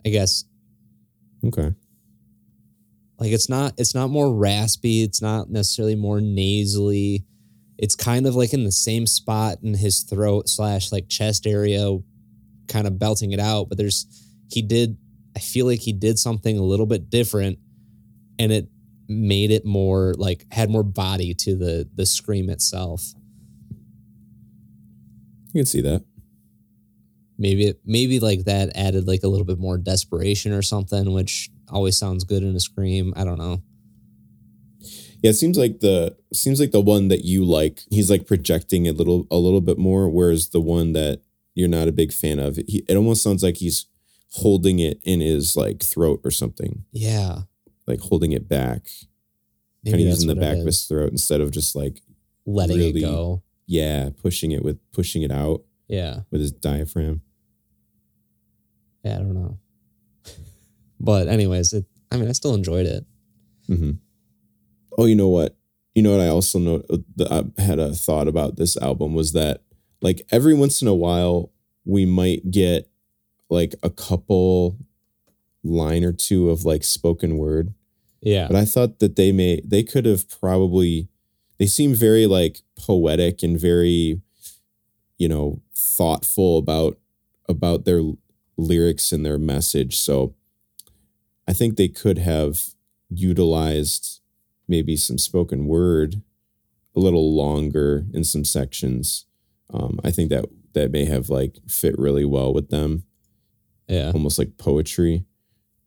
[0.06, 0.44] I guess.
[1.44, 1.72] Okay.
[3.18, 7.24] Like it's not it's not more raspy it's not necessarily more nasally.
[7.78, 11.98] It's kind of like in the same spot in his throat slash like chest area
[12.68, 14.06] kind of belting it out but there's
[14.50, 14.96] he did
[15.36, 17.58] i feel like he did something a little bit different
[18.38, 18.68] and it
[19.08, 23.12] made it more like had more body to the the scream itself
[25.54, 26.04] you can see that.
[27.38, 31.50] Maybe it maybe like that added like a little bit more desperation or something which
[31.68, 33.12] always sounds good in a scream.
[33.16, 33.62] I don't know.
[35.22, 38.86] Yeah it seems like the seems like the one that you like he's like projecting
[38.86, 41.22] a little a little bit more whereas the one that
[41.54, 43.86] you're not a big fan of he, it almost sounds like he's
[44.34, 46.84] holding it in his like throat or something.
[46.92, 47.42] Yeah.
[47.86, 48.88] Like holding it back.
[49.84, 52.00] Kind of using the back of his throat instead of just like
[52.44, 53.42] letting really- it go.
[53.66, 56.20] Yeah pushing it with pushing it out Yeah.
[56.30, 57.22] with his diaphragm
[59.04, 59.58] Yeah, I don't know.
[61.00, 63.04] But anyways, it I mean I still enjoyed it.
[63.66, 63.92] hmm
[64.96, 65.56] Oh, you know what?
[65.94, 66.20] You know what?
[66.20, 66.82] I also know
[67.16, 69.62] that I had a thought about this album was that
[70.00, 71.50] like every once in a while
[71.84, 72.88] we might get
[73.50, 74.78] like a couple
[75.62, 77.74] line or two of like spoken word,
[78.22, 78.46] Yeah.
[78.46, 81.08] but I thought that they may they could have probably
[81.58, 84.20] they seem very like poetic and very
[85.18, 86.98] you know thoughtful about
[87.48, 88.02] about their
[88.56, 90.34] lyrics and their message so
[91.48, 92.70] i think they could have
[93.08, 94.20] utilized
[94.68, 96.22] maybe some spoken word
[96.96, 99.26] a little longer in some sections
[99.72, 103.04] um, i think that that may have like fit really well with them
[103.88, 104.10] Yeah.
[104.12, 105.24] almost like poetry.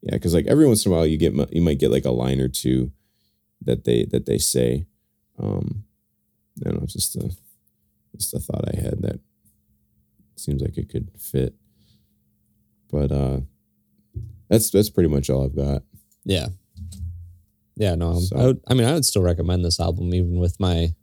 [0.01, 2.11] Yeah, because like every once in a while you get you might get like a
[2.11, 2.91] line or two
[3.65, 4.85] that they that they say.
[5.39, 5.83] Um,
[6.65, 7.29] I don't know, it's just a
[8.17, 9.19] just a thought I had that
[10.35, 11.53] seems like it could fit.
[12.89, 13.39] But uh,
[14.49, 15.83] that's that's pretty much all I've got.
[16.23, 16.47] Yeah.
[17.75, 20.59] Yeah, no, So- I, would, I mean, I would still recommend this album, even with
[20.59, 20.95] my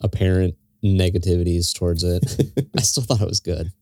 [0.00, 2.22] apparent negativities towards it.
[2.76, 3.72] I still thought it was good.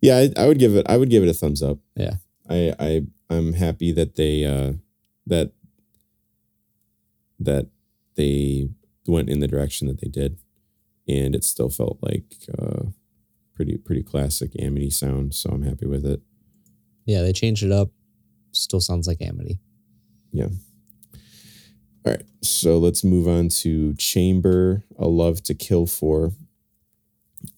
[0.00, 0.86] Yeah, I, I would give it.
[0.88, 1.78] I would give it a thumbs up.
[1.96, 2.14] Yeah.
[2.48, 4.74] I I I'm happy that they uh
[5.26, 5.50] that
[7.38, 7.68] that
[8.16, 8.68] they
[9.06, 10.38] went in the direction that they did,
[11.06, 12.86] and it still felt like uh
[13.54, 15.34] pretty pretty classic Amity sound.
[15.34, 16.20] So I'm happy with it.
[17.06, 17.90] Yeah, they changed it up.
[18.52, 19.60] Still sounds like Amity.
[20.32, 20.48] Yeah.
[22.04, 26.32] All right, so let's move on to Chamber, A Love to Kill For,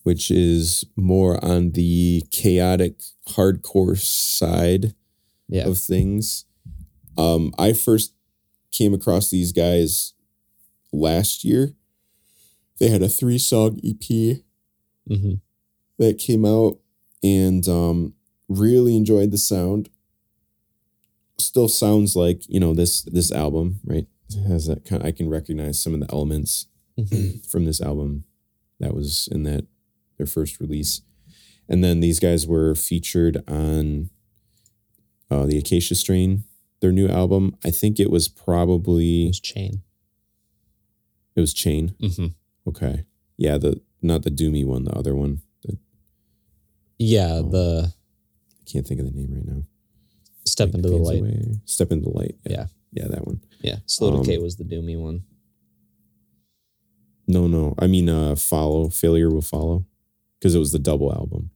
[0.03, 4.95] which is more on the chaotic hardcore side.
[5.53, 5.66] Yeah.
[5.66, 6.45] of things.
[7.19, 8.14] Um, I first
[8.72, 10.14] came across these guys
[10.92, 11.74] last year.
[12.78, 14.38] They had a three song EP
[15.06, 15.35] hmm
[15.98, 16.78] that came out
[17.22, 18.14] and um,
[18.48, 19.90] really enjoyed the sound.
[21.38, 24.06] Still sounds like you know this this album, right?
[24.30, 25.02] It has that kind.
[25.02, 28.24] I can recognize some of the elements hmm from this album
[28.78, 29.66] that was in that
[30.16, 31.02] their first release.
[31.68, 34.11] And then these guys were featured on
[35.30, 36.44] uh, the Acacia Strain,
[36.81, 37.57] their new album.
[37.64, 39.83] I think it was probably It was Chain.
[41.37, 41.95] it was Chain.
[42.01, 42.27] hmm
[42.66, 43.05] Okay,
[43.37, 45.40] yeah, the not the Doomy one, the other one.
[45.62, 45.79] The,
[46.99, 47.49] Yeah, Oh.
[47.51, 47.93] the
[48.61, 49.64] I can't think of the name right now.
[50.45, 51.21] Step Like into the Light.
[51.21, 51.61] Away.
[51.64, 52.37] Step into the light.
[52.49, 52.66] Yeah.
[52.93, 53.40] yeah, that one.
[53.62, 55.25] Yeah, Slow Um, Decay was the Doomy one.
[57.27, 58.88] No, no, I mean, uh, follow.
[58.88, 59.87] Failure will follow,
[60.38, 61.51] because it was the double album.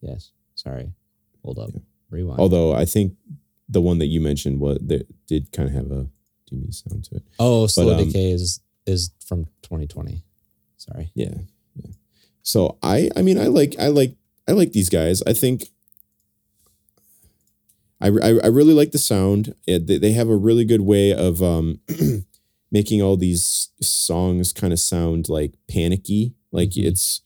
[0.00, 0.30] Yes.
[0.54, 0.92] Sorry.
[1.44, 1.70] Hold up.
[1.74, 1.80] Yeah.
[2.10, 2.40] Rewind.
[2.40, 3.14] Although I think
[3.68, 6.06] the one that you mentioned was that did kind of have a
[6.50, 7.22] doomy sound to it.
[7.38, 10.22] oh, Slow um, Decay is is from 2020.
[10.76, 11.10] Sorry.
[11.14, 11.34] Yeah,
[11.74, 11.90] yeah.
[12.42, 14.14] So I, I mean, I like, I like,
[14.46, 15.22] I like these guys.
[15.26, 15.64] I think.
[18.00, 19.54] I, I, I really like the sound.
[19.66, 21.80] It, they, they have a really good way of um,
[22.70, 26.34] making all these songs kind of sound like panicky.
[26.52, 26.84] Like Mhm.
[26.84, 27.22] it's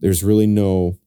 [0.00, 0.98] there's really no,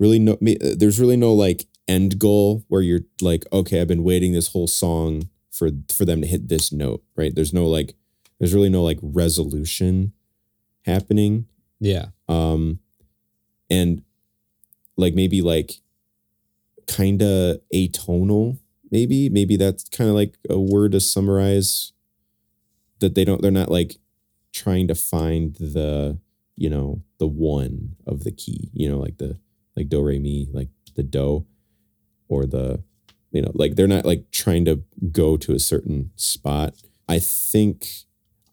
[0.00, 0.38] really no.
[0.40, 4.66] There's really no like end goal where you're like, okay, I've been waiting this whole
[4.66, 7.02] song for for them to hit this note.
[7.16, 7.34] Right?
[7.34, 7.94] There's no like,
[8.38, 10.12] there's really no like resolution
[10.84, 11.46] happening
[11.80, 12.06] Yeah.
[12.28, 12.78] um
[13.68, 14.02] and
[14.96, 15.80] like maybe like
[16.86, 18.58] kind of atonal
[18.92, 21.90] maybe maybe that's kind of like a word to summarize
[23.00, 23.96] that they don't they're not like
[24.52, 26.18] trying to find the
[26.54, 29.36] you know the one of the key you know like the
[29.76, 31.44] like do re mi like the do
[32.28, 32.82] or the
[33.32, 36.74] you know like they're not like trying to go to a certain spot
[37.08, 38.06] i think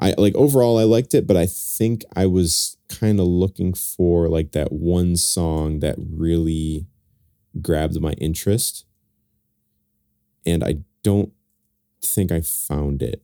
[0.03, 4.27] I like overall I liked it, but I think I was kind of looking for
[4.27, 6.87] like that one song that really
[7.61, 8.85] grabbed my interest.
[10.45, 11.31] And I don't
[12.01, 13.21] think I found it.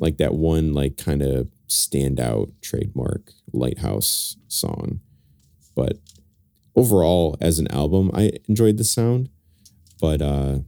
[0.00, 4.98] Like that one like kind of standout trademark lighthouse song.
[5.76, 5.98] But
[6.74, 9.28] overall as an album, I enjoyed the sound,
[10.00, 10.60] but uh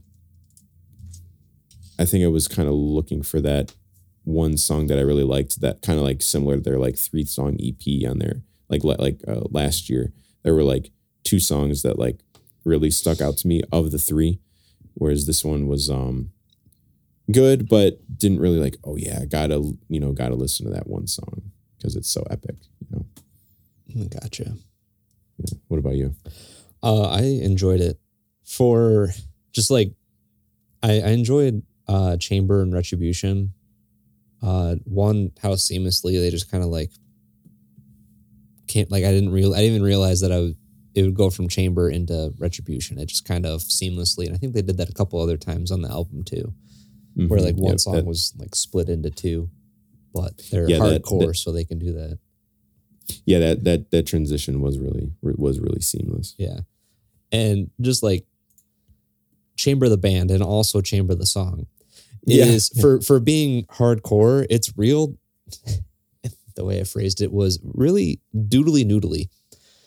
[1.99, 3.73] I think I was kind of looking for that
[4.23, 7.25] one song that I really liked that kind of like similar to their like three
[7.25, 10.13] song EP on there like like uh, last year
[10.43, 10.91] there were like
[11.23, 12.21] two songs that like
[12.63, 14.39] really stuck out to me of the three
[14.93, 16.31] whereas this one was um
[17.31, 21.05] good but didn't really like oh yeah gotta you know gotta listen to that one
[21.05, 21.41] song
[21.77, 23.05] because it's so epic you know
[24.09, 24.55] Gotcha.
[25.43, 26.15] Yeah what about you
[26.81, 27.97] Uh, I enjoyed it
[28.43, 29.09] for
[29.53, 29.93] just like
[30.81, 33.53] I, I enjoyed uh, Chamber and Retribution.
[34.41, 36.91] Uh, one how seamlessly they just kind of like
[38.67, 40.57] can't like I didn't real I didn't even realize that I would
[40.95, 42.99] it would go from Chamber into Retribution.
[42.99, 45.71] It just kind of seamlessly, and I think they did that a couple other times
[45.71, 46.53] on the album too,
[47.15, 47.43] where Mhm.
[47.45, 49.49] like one Yeah, song that- was like split into two,
[50.13, 52.19] but they're Yeah, that- hardcore, that- so they can do that.
[53.25, 56.59] Yeah that that that transition was really was really seamless Yeah.
[57.31, 58.25] And just like
[59.57, 61.67] Chamber the band and also Chamber the song.
[62.25, 62.45] Yeah.
[62.45, 64.45] is for for being hardcore.
[64.49, 65.15] It's real.
[66.55, 69.29] the way I phrased it was really doodly noodly.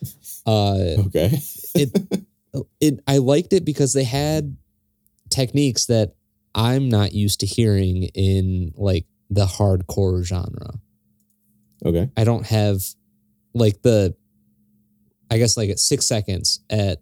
[0.47, 1.41] Uh, Okay.
[1.75, 1.91] it
[2.81, 4.57] it I liked it because they had
[5.29, 6.15] techniques that
[6.55, 10.75] I'm not used to hearing in like the hardcore genre.
[11.85, 12.11] Okay.
[12.17, 12.81] I don't have
[13.57, 14.15] like the
[15.31, 16.99] I guess like at six seconds at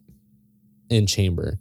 [0.89, 1.59] in chamber.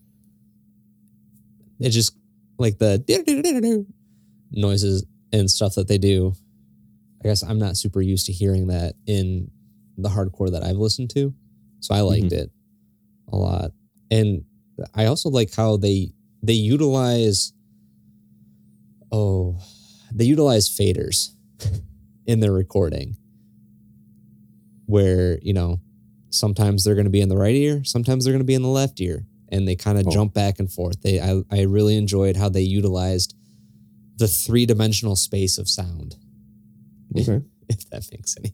[1.80, 2.16] It just
[2.58, 3.86] like the
[4.52, 6.34] noises and stuff that they do.
[7.22, 9.50] I guess I'm not super used to hearing that in
[9.98, 11.34] the hardcore that I've listened to.
[11.80, 12.44] So I liked mm-hmm.
[12.44, 12.52] it
[13.30, 13.72] a lot.
[14.12, 14.44] And
[14.94, 17.54] I also like how they they utilize
[19.12, 19.58] oh
[20.14, 21.30] they utilize faders
[22.26, 23.18] in their recording
[24.94, 25.80] where you know
[26.30, 28.62] sometimes they're going to be in the right ear sometimes they're going to be in
[28.70, 30.12] the left ear and they kind of Oh.
[30.18, 33.36] jump back and forth they I, I really enjoyed how they utilized
[34.18, 36.16] the three-dimensional space of sound
[37.20, 37.42] Okay.
[37.70, 38.54] if that makes any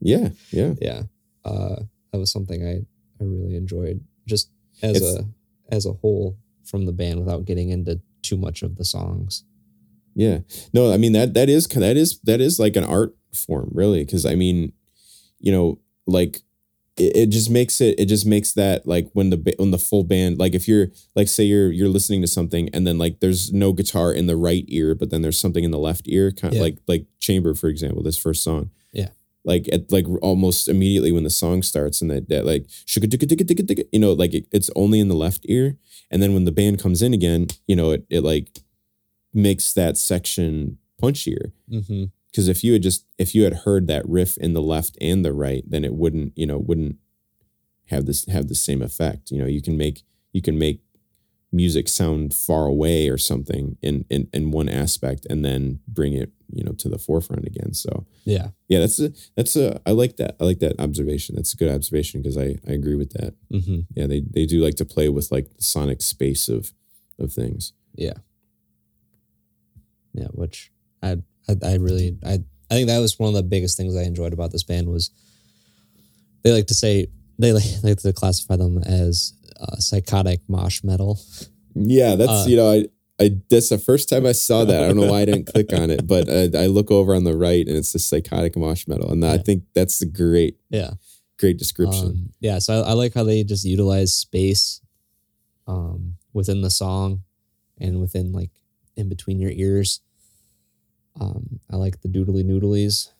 [0.00, 0.28] Yeah.
[0.50, 0.72] Yeah.
[0.80, 1.02] yeah
[1.44, 1.76] uh
[2.10, 2.74] that was something i
[3.20, 4.50] i really enjoyed just
[4.82, 5.24] as It's- a
[5.76, 6.36] as a whole
[6.70, 9.44] from the band without getting into too much of the songs
[10.16, 10.38] Yeah.
[10.76, 13.12] No, I mean that that is that is that is like an art
[13.44, 14.04] form, really.
[14.06, 14.72] Cause I mean,
[15.44, 16.40] you know, like
[16.96, 20.04] it, it just makes it it just makes that like when the when the full
[20.04, 23.52] band like if you're like say you're you're listening to something and then like there's
[23.52, 26.52] no guitar in the right ear but then there's something in the left ear kind
[26.52, 26.62] of Yeah.
[26.62, 29.08] like like chamber for example this first song Yeah.
[29.44, 32.66] like at like almost immediately when the song starts and that that like
[33.92, 35.76] you know like it, it's only in the left ear
[36.12, 38.48] and then when the band comes in again you know it it like
[39.32, 42.04] makes that section punchier mm-hmm.
[42.34, 45.24] Because if you had just if you had heard that riff in the left and
[45.24, 46.96] the right then it wouldn't you know wouldn't
[47.86, 49.30] have this have the same effect.
[49.30, 50.80] You know you can make you can make
[51.52, 56.32] music sound far away or something in in, in one aspect and then bring it
[56.52, 57.72] you know to the forefront again.
[57.72, 58.48] So yeah.
[58.68, 60.36] yeah that's a that's a i like that.
[60.40, 61.36] I like that observation.
[61.36, 63.34] That's a good observation because i i agree with that.
[63.52, 63.80] Mm-hmm.
[63.94, 66.72] yeah they they do like to play with like the sonic space of
[67.18, 67.72] of things.
[67.94, 68.14] Yeah.
[70.12, 73.76] Yeah, which I I, I really I I think that was one of the biggest
[73.76, 75.10] things I enjoyed about this band was
[76.42, 81.20] they like to say they like, like to classify them as uh, psychotic mosh metal.
[81.74, 82.86] Yeah, that's Uh, you know I
[83.20, 84.82] I that's the first time I saw that.
[84.82, 87.24] I don't know why I didn't click on it, but I, I look over on
[87.24, 90.94] the right and it's the psychotic mosh metal, and I think that's a great Yeah.
[91.38, 92.06] great description.
[92.06, 94.80] Um, yeah, so I, I like how they just utilize space
[95.66, 97.22] um, within the song
[97.78, 98.50] and within like
[98.96, 100.00] in between your ears.
[101.20, 103.10] Um, I like the doodly noodlies.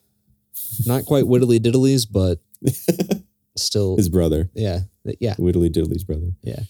[0.85, 2.39] Not quite widdly diddlies, but
[3.55, 4.81] still, His brother, yeah,
[5.19, 6.61] yeah, Whittly Diddly's brother, Yeah,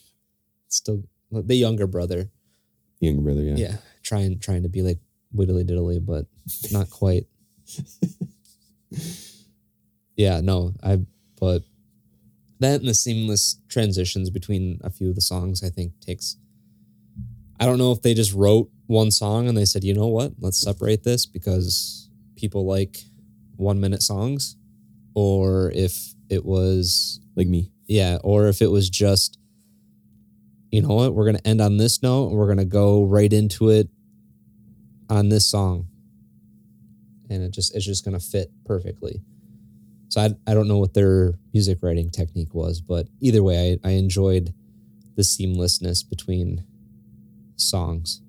[0.67, 2.29] still the younger brother.
[2.99, 3.41] younger brother.
[3.43, 3.55] Yeah.
[3.55, 4.99] Yeah, trying trying to be like
[5.31, 6.25] widdly diddly, but
[6.71, 7.27] not quite.
[10.15, 10.99] yeah, no, I
[11.39, 11.63] but
[12.59, 16.37] that and the seamless transitions between a few of the songs, I think takes.
[17.59, 20.33] I don't know if they just wrote one song and they said, you know what,
[20.39, 22.97] let's separate this because people like
[23.55, 24.55] one minute songs,
[25.13, 27.71] or if it was like me.
[27.87, 29.39] yeah, or if it was just,
[30.71, 33.69] you know what, we're gonna end on this note and we're gonna go right into
[33.69, 33.89] it
[35.09, 35.87] on this song.
[37.29, 39.21] And it just it's just gonna fit perfectly.
[40.09, 43.89] So I I don't know what their music writing technique was, but either way, I,
[43.89, 44.53] I enjoyed
[45.15, 46.63] the seamlessness between
[47.55, 48.21] songs.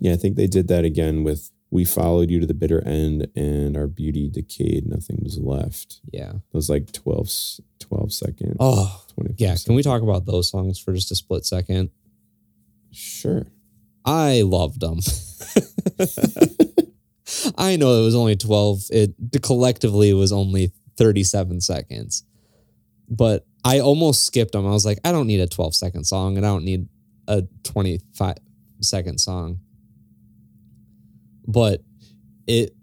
[0.00, 3.28] Yeah, I think they did that again with "We Followed You to the Bitter End"
[3.36, 6.30] and "Our Beauty Decayed, Nothing Was Left." Yeah.
[6.36, 8.56] it was like 12, s- 12 second.
[8.58, 9.54] Oh 25 yeah.
[9.64, 11.90] Can we talk about those songs for just a split second?
[12.90, 13.46] Sure.
[14.04, 14.98] I loved them.
[17.56, 18.82] I know it was only 12.
[18.90, 22.24] It collectively was only 37 seconds.
[23.08, 24.66] But I almost skipped them.
[24.66, 26.88] I was like, I don't need a 12 second song and I don't need
[27.28, 28.36] a 25
[28.80, 29.58] second song.
[31.50, 31.82] But
[32.46, 32.74] it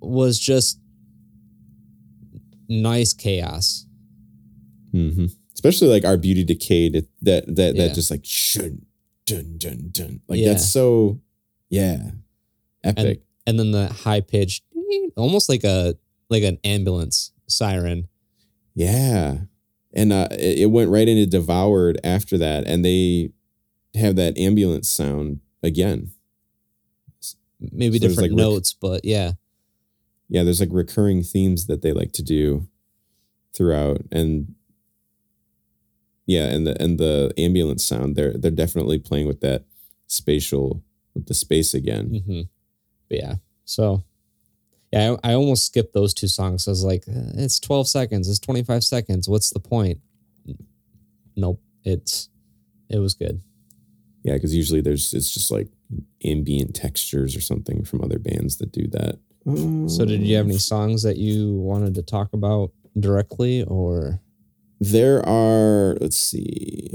[0.00, 0.78] was just
[2.68, 3.86] nice chaos.
[4.92, 7.88] hmm Especially like "Our Beauty Decayed." It, that that Yeah.
[7.88, 8.86] that just like shun,
[9.26, 10.20] dun dun dun.
[10.26, 10.48] Like Yeah.
[10.54, 11.20] that's so
[11.68, 12.12] yeah,
[12.82, 13.22] epic.
[13.46, 14.64] And then the high pitched,
[15.16, 15.96] almost like a
[16.30, 18.08] like an ambulance siren.
[18.74, 19.42] Yeah.
[19.92, 22.64] And uh, it, it went right into Devoured after that.
[22.66, 23.30] And they
[23.94, 26.12] have that ambulance sound again.
[27.60, 29.32] Maybe So different like, rec- notes, but yeah.
[30.28, 32.68] Yeah, there's like recurring themes that they like to do
[33.52, 34.02] throughout.
[34.12, 34.54] And
[36.26, 39.64] yeah, and the and the ambulance sound, they're they're definitely playing with that
[40.06, 40.82] spatial
[41.14, 42.22] with the space again.
[42.26, 42.42] hmm
[43.08, 43.34] But yeah,
[43.64, 44.04] so
[44.92, 46.66] yeah, I, I almost skipped those two songs.
[46.66, 49.28] I was like, eh, it's 12 seconds, it's 25 seconds.
[49.28, 49.98] What's the point?
[51.36, 52.28] Nope, it's
[52.88, 53.42] it was good.
[54.22, 55.68] Yeah, because usually there's it's just like
[56.24, 59.18] ambient textures or something from other bands that do that.
[59.88, 60.60] So, did you have any mm.
[60.60, 64.20] songs that you wanted to talk about directly, or
[64.78, 66.90] There are, let's see.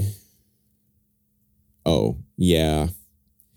[1.84, 2.88] Oh, yeah.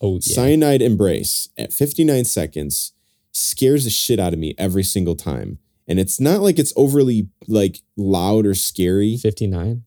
[0.01, 2.93] oh yeah, Cyanide Embrace at 59 seconds
[3.31, 5.59] scares the shit out of me every single time.
[5.87, 9.17] And it's not like it's overly like loud or scary.
[9.17, 9.83] 59?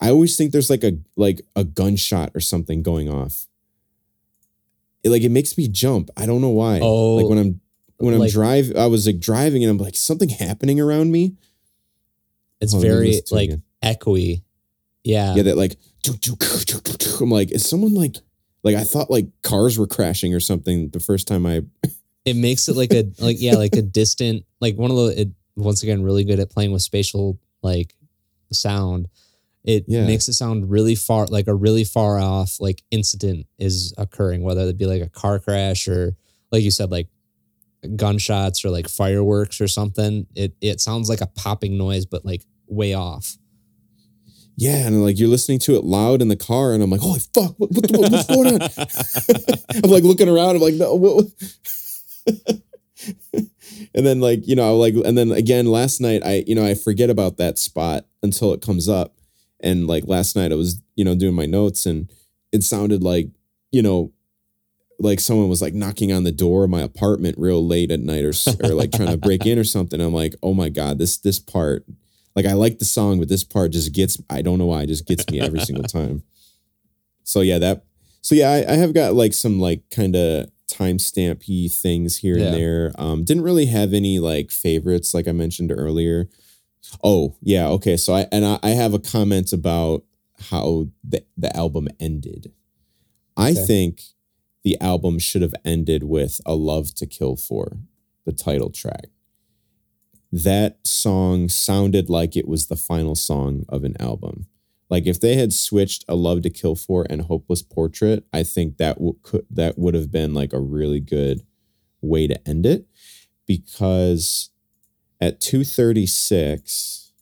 [0.00, 3.46] I always think there's like a like a gunshot or something going off.
[5.02, 6.10] It, like it makes me jump.
[6.16, 6.80] I don't know why.
[6.82, 7.60] Oh, like when I'm
[7.98, 11.36] when I'm like- drive I was like driving and I'm like something happening around me.
[12.60, 13.62] It's Hold on, let me very listen to it like again.
[13.82, 14.42] echoey.
[15.02, 15.76] Yeah, yeah, that like
[17.20, 18.16] I'm like, is someone like
[18.62, 21.62] like I thought like cars were crashing or something the first time I
[22.24, 25.28] it makes it like a like yeah like a distant like one of the it,
[25.54, 27.94] once again really good at playing with spatial like
[28.50, 29.08] sound
[29.64, 30.06] it Yeah.
[30.06, 34.62] makes it sound really far like a really far off like incident is occurring whether
[34.62, 36.16] it be like a car crash or
[36.52, 37.08] like you said like
[37.96, 42.42] gunshots or like fireworks or something it it sounds like a popping noise but like
[42.66, 43.36] way off
[44.56, 47.18] Yeah, and like you're listening to it loud in the car, and I'm like, holy
[47.34, 48.70] fuck, what, what, what- what's going on?
[49.84, 51.26] I'm like looking around, I'm like, no, what?
[53.94, 56.74] and then like you know, like, and then again last night, I you know I
[56.74, 59.16] forget about that spot until it comes up,
[59.64, 62.08] and like last night I was you know doing my notes, and
[62.52, 63.28] it sounded like
[63.72, 64.12] you know.
[65.00, 68.24] Like someone was like knocking on the door of my apartment real late at night,
[68.24, 70.00] or or like trying to break in or something.
[70.00, 71.84] I'm like, oh my god, this this part
[72.36, 74.86] like I like the song, but this part just gets I don't know why, it
[74.86, 76.22] just gets me every single time.
[77.24, 77.84] So yeah, that
[78.22, 82.46] so yeah, I, I have got like some like kind of timestampy things here Yeah.
[82.46, 82.92] and there.
[82.96, 86.28] Um, didn't really have any like favorites, like I mentioned earlier.
[87.02, 87.96] Oh, yeah, okay.
[87.96, 90.04] So I and I, I have a comment about
[90.50, 92.52] how the, the album ended.
[93.36, 93.66] I Okay.
[93.66, 94.02] think
[94.62, 97.78] the album should have ended with A Love to Kill For,
[98.24, 99.06] the title track
[100.32, 104.46] that song sounded like it was the final song of an album.
[104.90, 108.76] Like if they had switched "A Love to Kill For" and "Hopeless Portrait," I think
[108.76, 111.42] that w- could that would have been like a really good
[112.00, 112.86] way to end it.
[113.46, 114.50] Because
[115.24, 117.12] at two thirty six,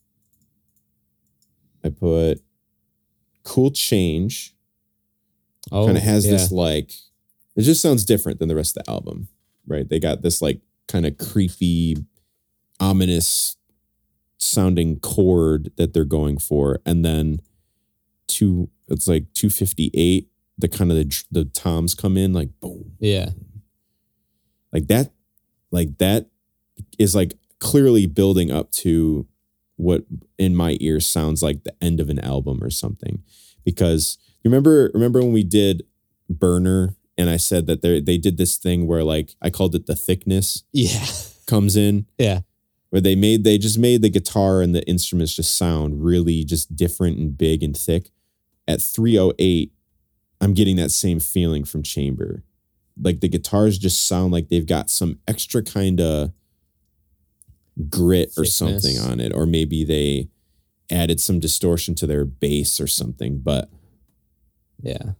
[1.83, 2.41] I put
[3.43, 4.53] "Cool Change."
[5.71, 6.31] oh kind of has yeah.
[6.33, 6.91] this like
[7.55, 9.27] it just sounds different than the rest of the album
[9.67, 11.97] right they got this like kind of creepy
[12.79, 13.55] ominous
[14.37, 17.39] sounding chord that they're going for and then
[18.27, 20.27] two it's like 258
[20.57, 23.29] the kind of the, the toms come in like boom yeah
[24.71, 25.11] like that
[25.71, 26.27] like that
[26.99, 29.25] is like clearly building up to
[29.77, 30.03] what
[30.37, 33.23] in my ear sounds like the end of an album or something.
[33.63, 35.83] Because you remember remember when we did
[36.29, 39.85] burner and i said that they they did this thing where like i called it
[39.85, 41.05] the thickness yeah.
[41.47, 42.05] comes in?
[42.17, 42.41] Yeah.
[42.89, 46.75] Where they made they just made the guitar and the instruments just sound really just
[46.75, 48.09] different and big and thick.
[48.67, 49.71] At 308
[50.41, 52.43] i'm getting that same feeling from chamber.
[53.01, 56.33] Like the guitars just sound like they've got some extra kind of
[57.89, 60.29] grit or something on it or maybe they
[60.91, 63.69] added some distortion to their bass or something but
[64.81, 65.13] yeah.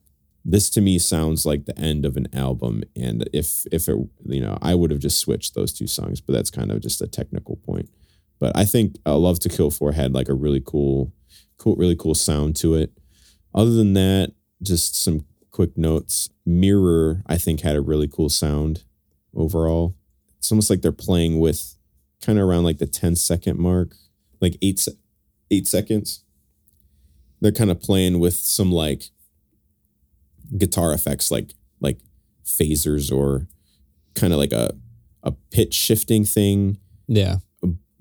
[0.45, 4.41] this to me sounds like the end of an album and if if it you
[4.41, 7.07] know i would have just switched those two songs but that's kind of just a
[7.07, 7.89] technical point.
[8.39, 11.13] But i think uh, love to kill for had like a really cool
[11.57, 12.91] cool really cool sound to it.
[13.55, 16.29] Other than that just some quick notes.
[16.45, 18.83] Mirror i think had a really cool sound
[19.33, 19.95] overall.
[20.37, 21.75] It's almost like they're playing with
[22.23, 23.95] kind of around like the 10 second mark
[24.43, 24.85] like eight
[25.49, 26.23] eight seconds.
[27.41, 29.09] They're kind of playing with some like
[30.57, 31.99] guitar effects like like
[32.45, 33.47] phasers or
[34.13, 34.75] kind of like a
[35.23, 36.77] a pitch shifting thing.
[37.07, 37.37] Yeah.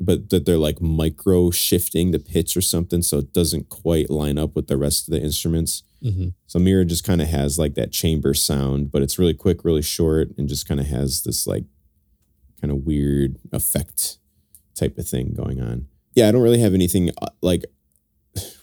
[0.04, 4.36] But that they're like micro shifting the pitch or something so it doesn't quite line
[4.36, 5.84] up with the rest of the instruments.
[6.02, 9.64] Hmm so Mirror just kind of has like that chamber sound but it's really quick
[9.64, 11.64] really short and just kind of has this like
[12.62, 14.18] kind of weird effect
[14.74, 17.64] type of thing going on yeah i don't really have anything uh, like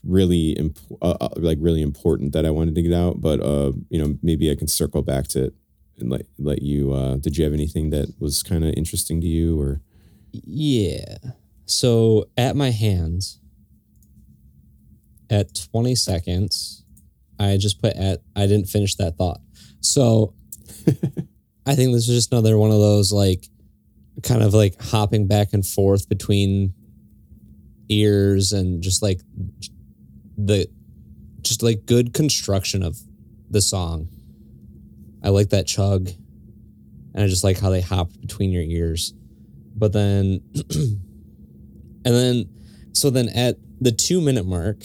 [0.03, 3.71] really imp- uh, uh, like really important that i wanted to get out but uh
[3.89, 5.53] you know maybe i can circle back to it
[5.99, 9.27] and let let you uh did you have anything that was kind of interesting to
[9.27, 9.81] you or
[10.31, 11.17] Yeah.
[11.65, 13.39] So at my hands,
[15.29, 16.83] at 20 seconds,
[17.39, 19.39] I just put at, I didn't finish that thought.
[19.81, 20.33] So
[21.65, 23.45] I think this is just another one of those like
[24.23, 26.73] kind of like hopping back and forth between
[27.89, 29.21] ears and just like
[30.37, 30.67] the
[31.41, 32.97] just like good construction of
[33.49, 34.09] the song.
[35.23, 36.09] I like that chug.
[37.13, 39.13] And I just like how they hop between your ears.
[39.75, 40.41] But then
[40.75, 40.99] and
[42.03, 42.45] then
[42.93, 44.77] so then at the 2 minute mark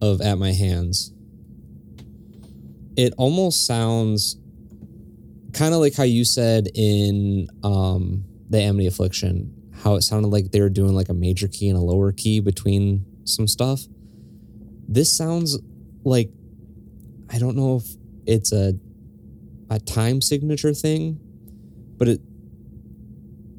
[0.00, 1.12] of at my hands
[2.96, 4.36] it almost sounds
[5.52, 10.50] kind of like how you said in um the Amity Affliction, how it sounded like
[10.50, 13.82] they were doing like a major key and a lower key between some stuff.
[14.88, 15.58] This sounds
[16.04, 16.30] like
[17.32, 17.84] I don't know if
[18.26, 18.74] it's a
[19.70, 21.20] a time signature thing,
[21.96, 22.20] but it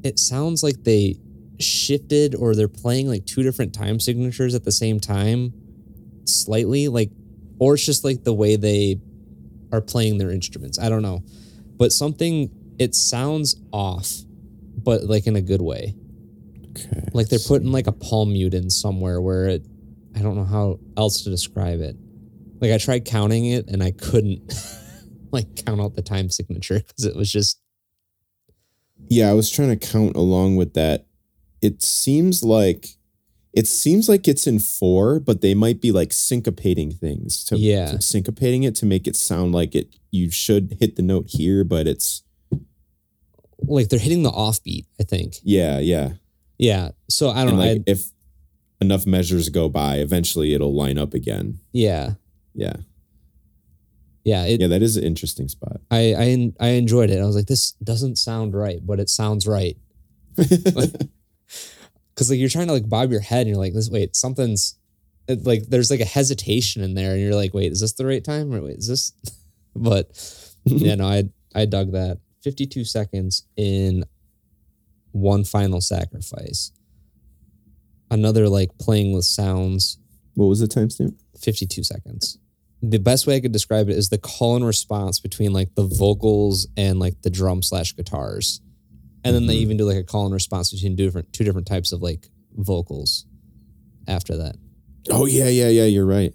[0.04, 1.16] it sounds like they
[1.58, 5.52] shifted or they're playing like two different time signatures at the same time
[6.24, 7.10] slightly like
[7.58, 9.00] or it's just like the way they
[9.72, 10.78] are playing their instruments.
[10.78, 11.22] I don't know.
[11.82, 14.08] But something it sounds off,
[14.84, 15.96] but like in a good way.
[16.70, 17.08] Okay.
[17.12, 19.66] Like they're putting like a palm mute in somewhere where it
[20.14, 21.96] I don't know how else to describe it.
[22.60, 24.54] Like I tried counting it and I couldn't
[25.32, 27.60] like count out the time signature because it was just
[29.08, 31.06] Yeah, I was trying to count along with that.
[31.62, 32.90] It seems like
[33.52, 37.90] it seems like it's in four, but they might be like syncopating things to, Yeah.
[37.92, 41.62] to syncopating it to make it sound like it you should hit the note here,
[41.64, 42.22] but it's
[43.64, 45.36] like they're hitting the offbeat, I think.
[45.42, 46.12] yeah, yeah.
[46.58, 46.90] Yeah.
[47.08, 47.66] So I don't And know.
[47.74, 48.10] like if
[48.80, 51.58] enough measures go by, eventually it'll line up again.
[51.72, 52.14] yeah.
[52.54, 52.76] Yeah.
[54.24, 54.44] Yeah.
[54.44, 55.80] It, Yeah, that is an interesting spot.
[55.90, 57.18] I, I I enjoyed it.
[57.20, 59.76] I was like, this doesn't sound right, but it sounds right.
[62.14, 64.76] Cause like you're trying to like bob your head and you're like, this wait, something's
[65.28, 68.06] it, like there's like a hesitation in there, and you're like, wait, is this the
[68.06, 68.52] right time?
[68.52, 69.12] Or wait, is this
[69.76, 70.10] but
[70.64, 72.18] yeah, no, I I dug that.
[72.42, 74.04] 52 seconds in
[75.12, 76.72] one final sacrifice.
[78.10, 79.98] Another like playing with sounds,
[80.34, 81.14] what was the timestamp?
[81.40, 82.38] 52 seconds.
[82.82, 85.84] The best way I could describe it is the call and response between like the
[85.84, 88.60] vocals and like the drum slash guitars.
[89.24, 89.60] And then they Mhm.
[89.62, 92.28] even do like a call and response between two different two different types of like
[92.56, 93.24] vocals
[94.08, 94.56] after that.
[95.10, 95.84] Oh yeah, yeah, yeah.
[95.84, 96.34] You're right.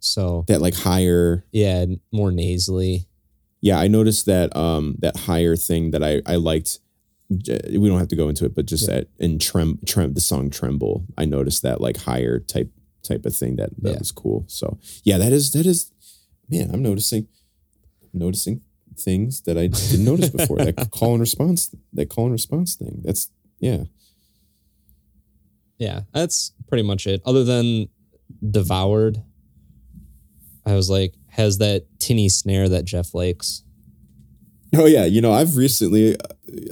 [0.00, 1.44] So That like higher.
[1.52, 3.06] yeah, more nasally.
[3.60, 6.80] Yeah, I noticed that um that higher thing that I I liked.
[7.30, 10.48] We don't have to go into it, but just that in trem trem the song
[10.50, 12.70] tremble, I noticed that like higher type
[13.02, 13.98] type of thing that that Yeah.
[13.98, 14.44] was cool.
[14.48, 15.92] So yeah, that is that is
[16.48, 16.70] man.
[16.72, 17.28] I'm noticing
[18.12, 18.62] noticing
[18.98, 20.58] things that I didn't notice before.
[20.58, 23.02] That call and response, that call and response thing.
[23.04, 23.30] That's
[23.60, 23.84] yeah.
[25.78, 27.22] Yeah, that's pretty much it.
[27.24, 27.88] Other than
[28.50, 29.22] devoured,
[30.66, 33.62] I was like, has that tinny snare that Jeff likes.
[34.76, 36.18] Oh yeah, you know I've recently uh,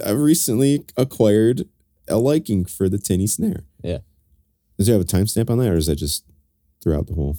[0.05, 1.67] I've recently acquired
[2.07, 3.63] a liking for the tinny snare.
[3.83, 3.99] Yeah.
[4.77, 6.23] Does it have a timestamp on that, or is that just
[6.81, 7.37] throughout the whole?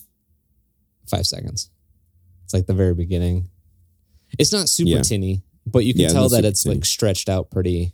[1.09, 1.71] Five seconds.
[2.45, 3.51] It's like the very beginning.
[4.39, 5.03] It's not super Yeah.
[5.03, 6.77] tinny, but you can Yeah, tell that it's tinny.
[6.77, 7.93] like stretched out pretty,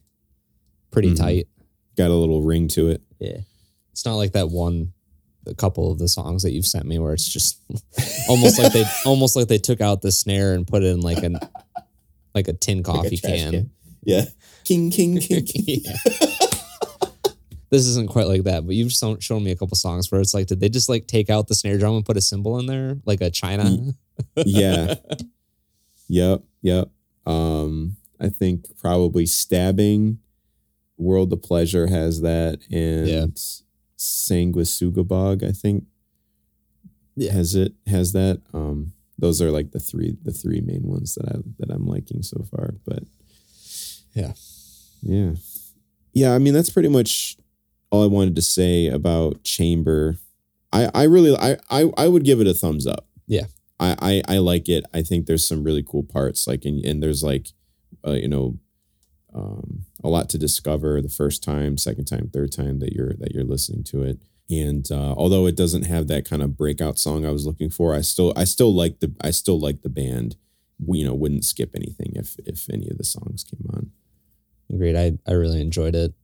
[0.90, 1.16] pretty Mhm.
[1.16, 1.48] tight.
[1.96, 3.02] Got a little ring to it.
[3.18, 3.38] Yeah.
[3.92, 4.92] It's not like that one,
[5.46, 7.58] a couple of the songs that you've sent me where it's just
[8.28, 11.22] almost like they almost like they took out the snare and put it in like
[11.22, 11.38] an
[12.34, 13.70] like a tin coffee trash can.
[14.04, 14.26] Yeah.
[14.64, 15.82] King, king, king, king.
[17.70, 20.32] This isn't quite like that, but you've shown, shown me a couple songs where it's
[20.34, 22.66] like, did they just like take out the snare drum and put a cymbal in
[22.66, 23.92] there, like a china?
[24.36, 24.94] Yeah.
[26.08, 26.42] Yep.
[26.62, 26.90] Yep.
[27.26, 30.18] Um, I think probably stabbing.
[30.96, 33.26] World of Pleasure has that, and Yeah.
[33.98, 35.84] Sanguisugabogg, I think,
[37.16, 37.32] Yeah.
[37.32, 38.40] has it has that.
[38.52, 42.22] Um, those are like the three the three main ones that I that I'm liking
[42.22, 42.74] so far.
[42.84, 43.04] But
[44.14, 44.34] Yeah.
[45.02, 45.34] yeah,
[46.12, 46.34] yeah.
[46.34, 47.36] I mean, that's pretty much
[47.90, 50.18] all I wanted to say about Chamber.
[50.72, 53.08] I I really I I I would give it a thumbs up.
[53.26, 53.46] Yeah.
[53.80, 54.84] I I, I like it.
[54.92, 56.46] I think there's some really cool parts.
[56.46, 57.48] Like and and there's like,
[58.06, 58.58] uh, you know,
[59.34, 63.32] um, a lot to discover the first time, second time, third time that you're that
[63.32, 64.20] you're listening to it.
[64.50, 67.94] And uh, although it doesn't have that kind of breakout song I was looking for,
[67.94, 70.36] I still I still like the I still like the band.
[70.84, 73.90] We, you know, wouldn't skip anything if if any of the songs came on.
[74.70, 74.96] Agreed.
[74.96, 76.14] I, I really enjoyed it.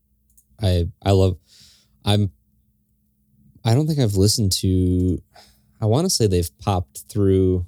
[0.61, 1.39] I I love
[2.05, 2.31] I'm
[3.65, 5.23] I don't think I've listened to
[5.81, 7.67] I want to say they've popped through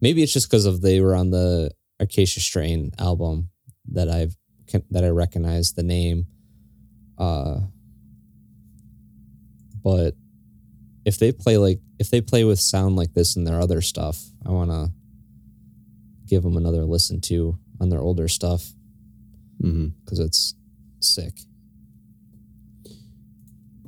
[0.00, 3.50] maybe it's just because of they were on the Acacia Strain album
[3.92, 4.36] that I've
[4.90, 6.26] that I recognize the name.
[7.16, 7.60] Uh
[9.82, 10.14] but
[11.04, 14.22] if they play like if they play with sound like this in their other stuff,
[14.46, 14.92] I want to
[16.26, 18.72] give them another listen to on their older stuff
[19.60, 20.54] because it's
[21.00, 21.32] sick.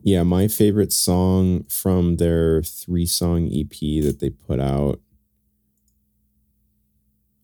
[0.02, 5.00] Yeah, my favorite song from their three song EP that they put out.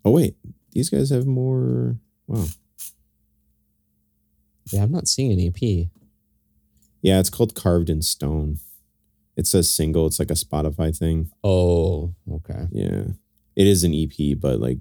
[0.04, 0.36] Oh wait,
[0.72, 1.98] these guys have more.
[2.26, 2.46] Wow.
[4.70, 5.88] Yeah, I'm not seeing an EP.
[7.02, 8.58] Yeah, it's called Carved in Stone.
[9.36, 10.06] It says single.
[10.06, 11.30] It's like a Spotify thing.
[11.44, 12.66] Oh, okay.
[12.72, 13.04] Yeah,
[13.54, 14.78] it is an EP, but like,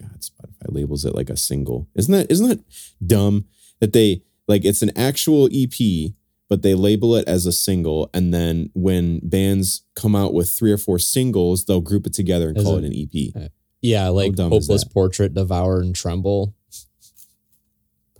[0.00, 1.88] God, Spotify labels it like a single.
[1.94, 2.64] Isn't that isn't that
[3.04, 3.46] dumb
[3.80, 6.12] that they like it's an actual EP,
[6.54, 10.70] but they label it as a single, and then when bands come out with three
[10.70, 13.50] or four singles, they'll group it together and As call a- it an EP.
[13.82, 14.84] Yeah, like Hopeless?
[14.84, 16.54] Portrait, Devour, and Tremble.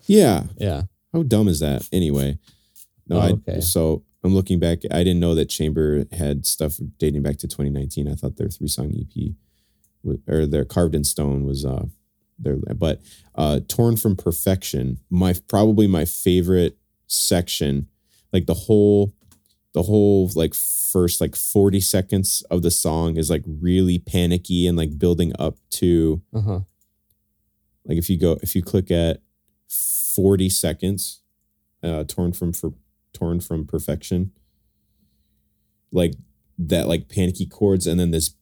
[0.08, 0.82] Yeah, Yeah.
[1.12, 1.88] how dumb is that?
[1.92, 2.38] Anyway,
[3.08, 3.60] no, Oh, I okay.
[3.60, 4.82] so I'm looking back.
[4.90, 8.08] I didn't know that Chamber had stuff dating back to 2019.
[8.08, 9.34] I thought their three song EP
[10.26, 11.86] or their Carved in Stone was uh
[12.38, 13.00] their but
[13.36, 14.98] uh Torn from Perfection.
[15.08, 16.76] My probably my favorite
[17.06, 17.86] section,
[18.34, 19.14] like the whole
[19.72, 24.76] the whole like first like 40 seconds of the song is like really panicky and
[24.76, 26.60] like building up to Uh huh.
[27.86, 29.22] like if you go if you click at
[30.14, 31.22] 40 seconds
[31.82, 32.74] uh torn from for
[33.12, 34.32] torn from perfection
[35.92, 36.14] like
[36.58, 38.34] that like panicky chords and then this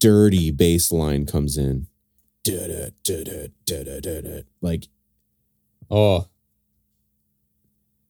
[0.00, 1.86] dirty bass line comes in
[4.60, 4.88] like
[5.90, 6.26] Oh,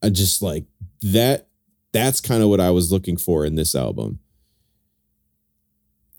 [0.03, 0.65] I just like
[1.03, 1.49] that
[1.93, 4.19] that's kind of what I was looking for in this album.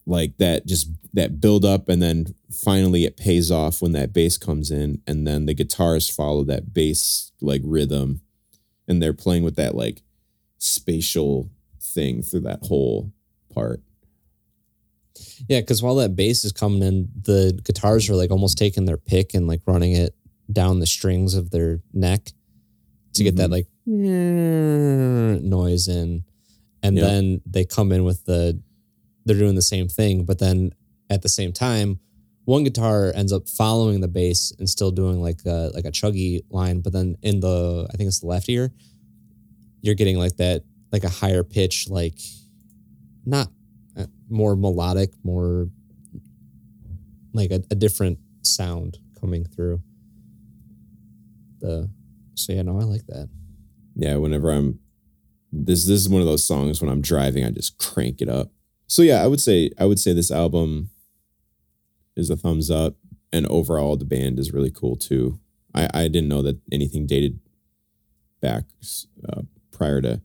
[0.05, 4.37] Like that just that build up and then finally it pays off when that bass
[4.37, 8.21] comes in and then the guitars follow that bass like rhythm
[8.87, 10.01] and they're playing with that like
[10.57, 11.49] spatial
[11.81, 13.13] thing through that whole
[13.53, 13.81] part.
[15.47, 15.61] yeah.
[15.61, 19.33] Because while that bass is coming in, the guitars are like almost taking their pick
[19.33, 20.15] and like running it
[20.51, 22.31] down the strings of their neck
[23.13, 23.53] to get that mm-hmm.
[23.53, 23.67] like
[25.39, 26.23] noise in.
[26.81, 27.03] And Yeah.
[27.03, 28.59] then they come in with the,
[29.25, 30.71] they're doing the same thing, but then
[31.09, 31.99] at the same time,
[32.45, 36.41] one guitar ends up following the bass and still doing like a, like a chuggy
[36.49, 38.73] line, but then in the I think it's the left ear,
[39.81, 42.19] you're getting like that like a higher pitch, like
[43.25, 43.49] not
[43.97, 45.69] uh, more melodic, more
[47.33, 49.81] like a, a different sound coming through.
[51.61, 51.89] The
[52.35, 53.29] so yeah, no, I like that.
[53.95, 54.79] Yeah, whenever I'm
[55.51, 58.51] this this is one of those songs when I'm driving, I just crank it up.
[58.87, 60.89] So yeah, I would say I would say this album
[62.15, 62.95] is a thumbs up,
[63.31, 65.39] and overall the band is really cool too.
[65.73, 67.39] I I didn't know that anything dated
[68.41, 68.65] back
[69.29, 69.41] uh,
[69.71, 70.21] prior to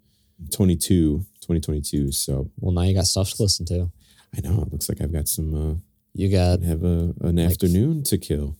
[0.52, 2.12] 22 2022.
[2.12, 3.90] So Well, now you got stuff to listen to.
[4.36, 5.54] I know it looks like I've got some.
[5.54, 5.74] Uh,
[6.14, 8.56] You got have a an Like- afternoon to kill.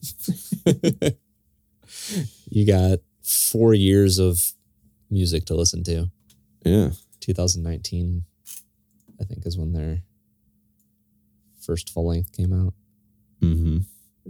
[2.50, 4.52] you got four years of
[5.10, 6.10] music to listen to.
[6.64, 6.90] Yeah,
[7.20, 8.24] 2019,
[9.20, 10.02] I think, is when their
[11.60, 12.74] first full length came out.
[13.40, 13.78] hmm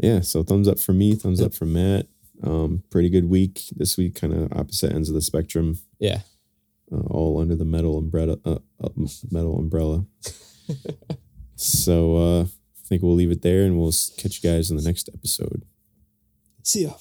[0.03, 2.07] Yeah, so thumbs up for me, thumbs up for Matt.
[2.43, 6.21] Um, pretty good week this week, kind of opposite ends of the spectrum, Yeah.
[6.93, 8.39] uh, all under the metal umbrella.
[8.45, 8.89] Uh, uh,
[9.31, 10.05] metal umbrella.
[11.57, 12.49] so uh, I
[12.85, 15.65] think we'll leave it there, and we'll catch you guys in the next episode.
[16.63, 16.93] See ya.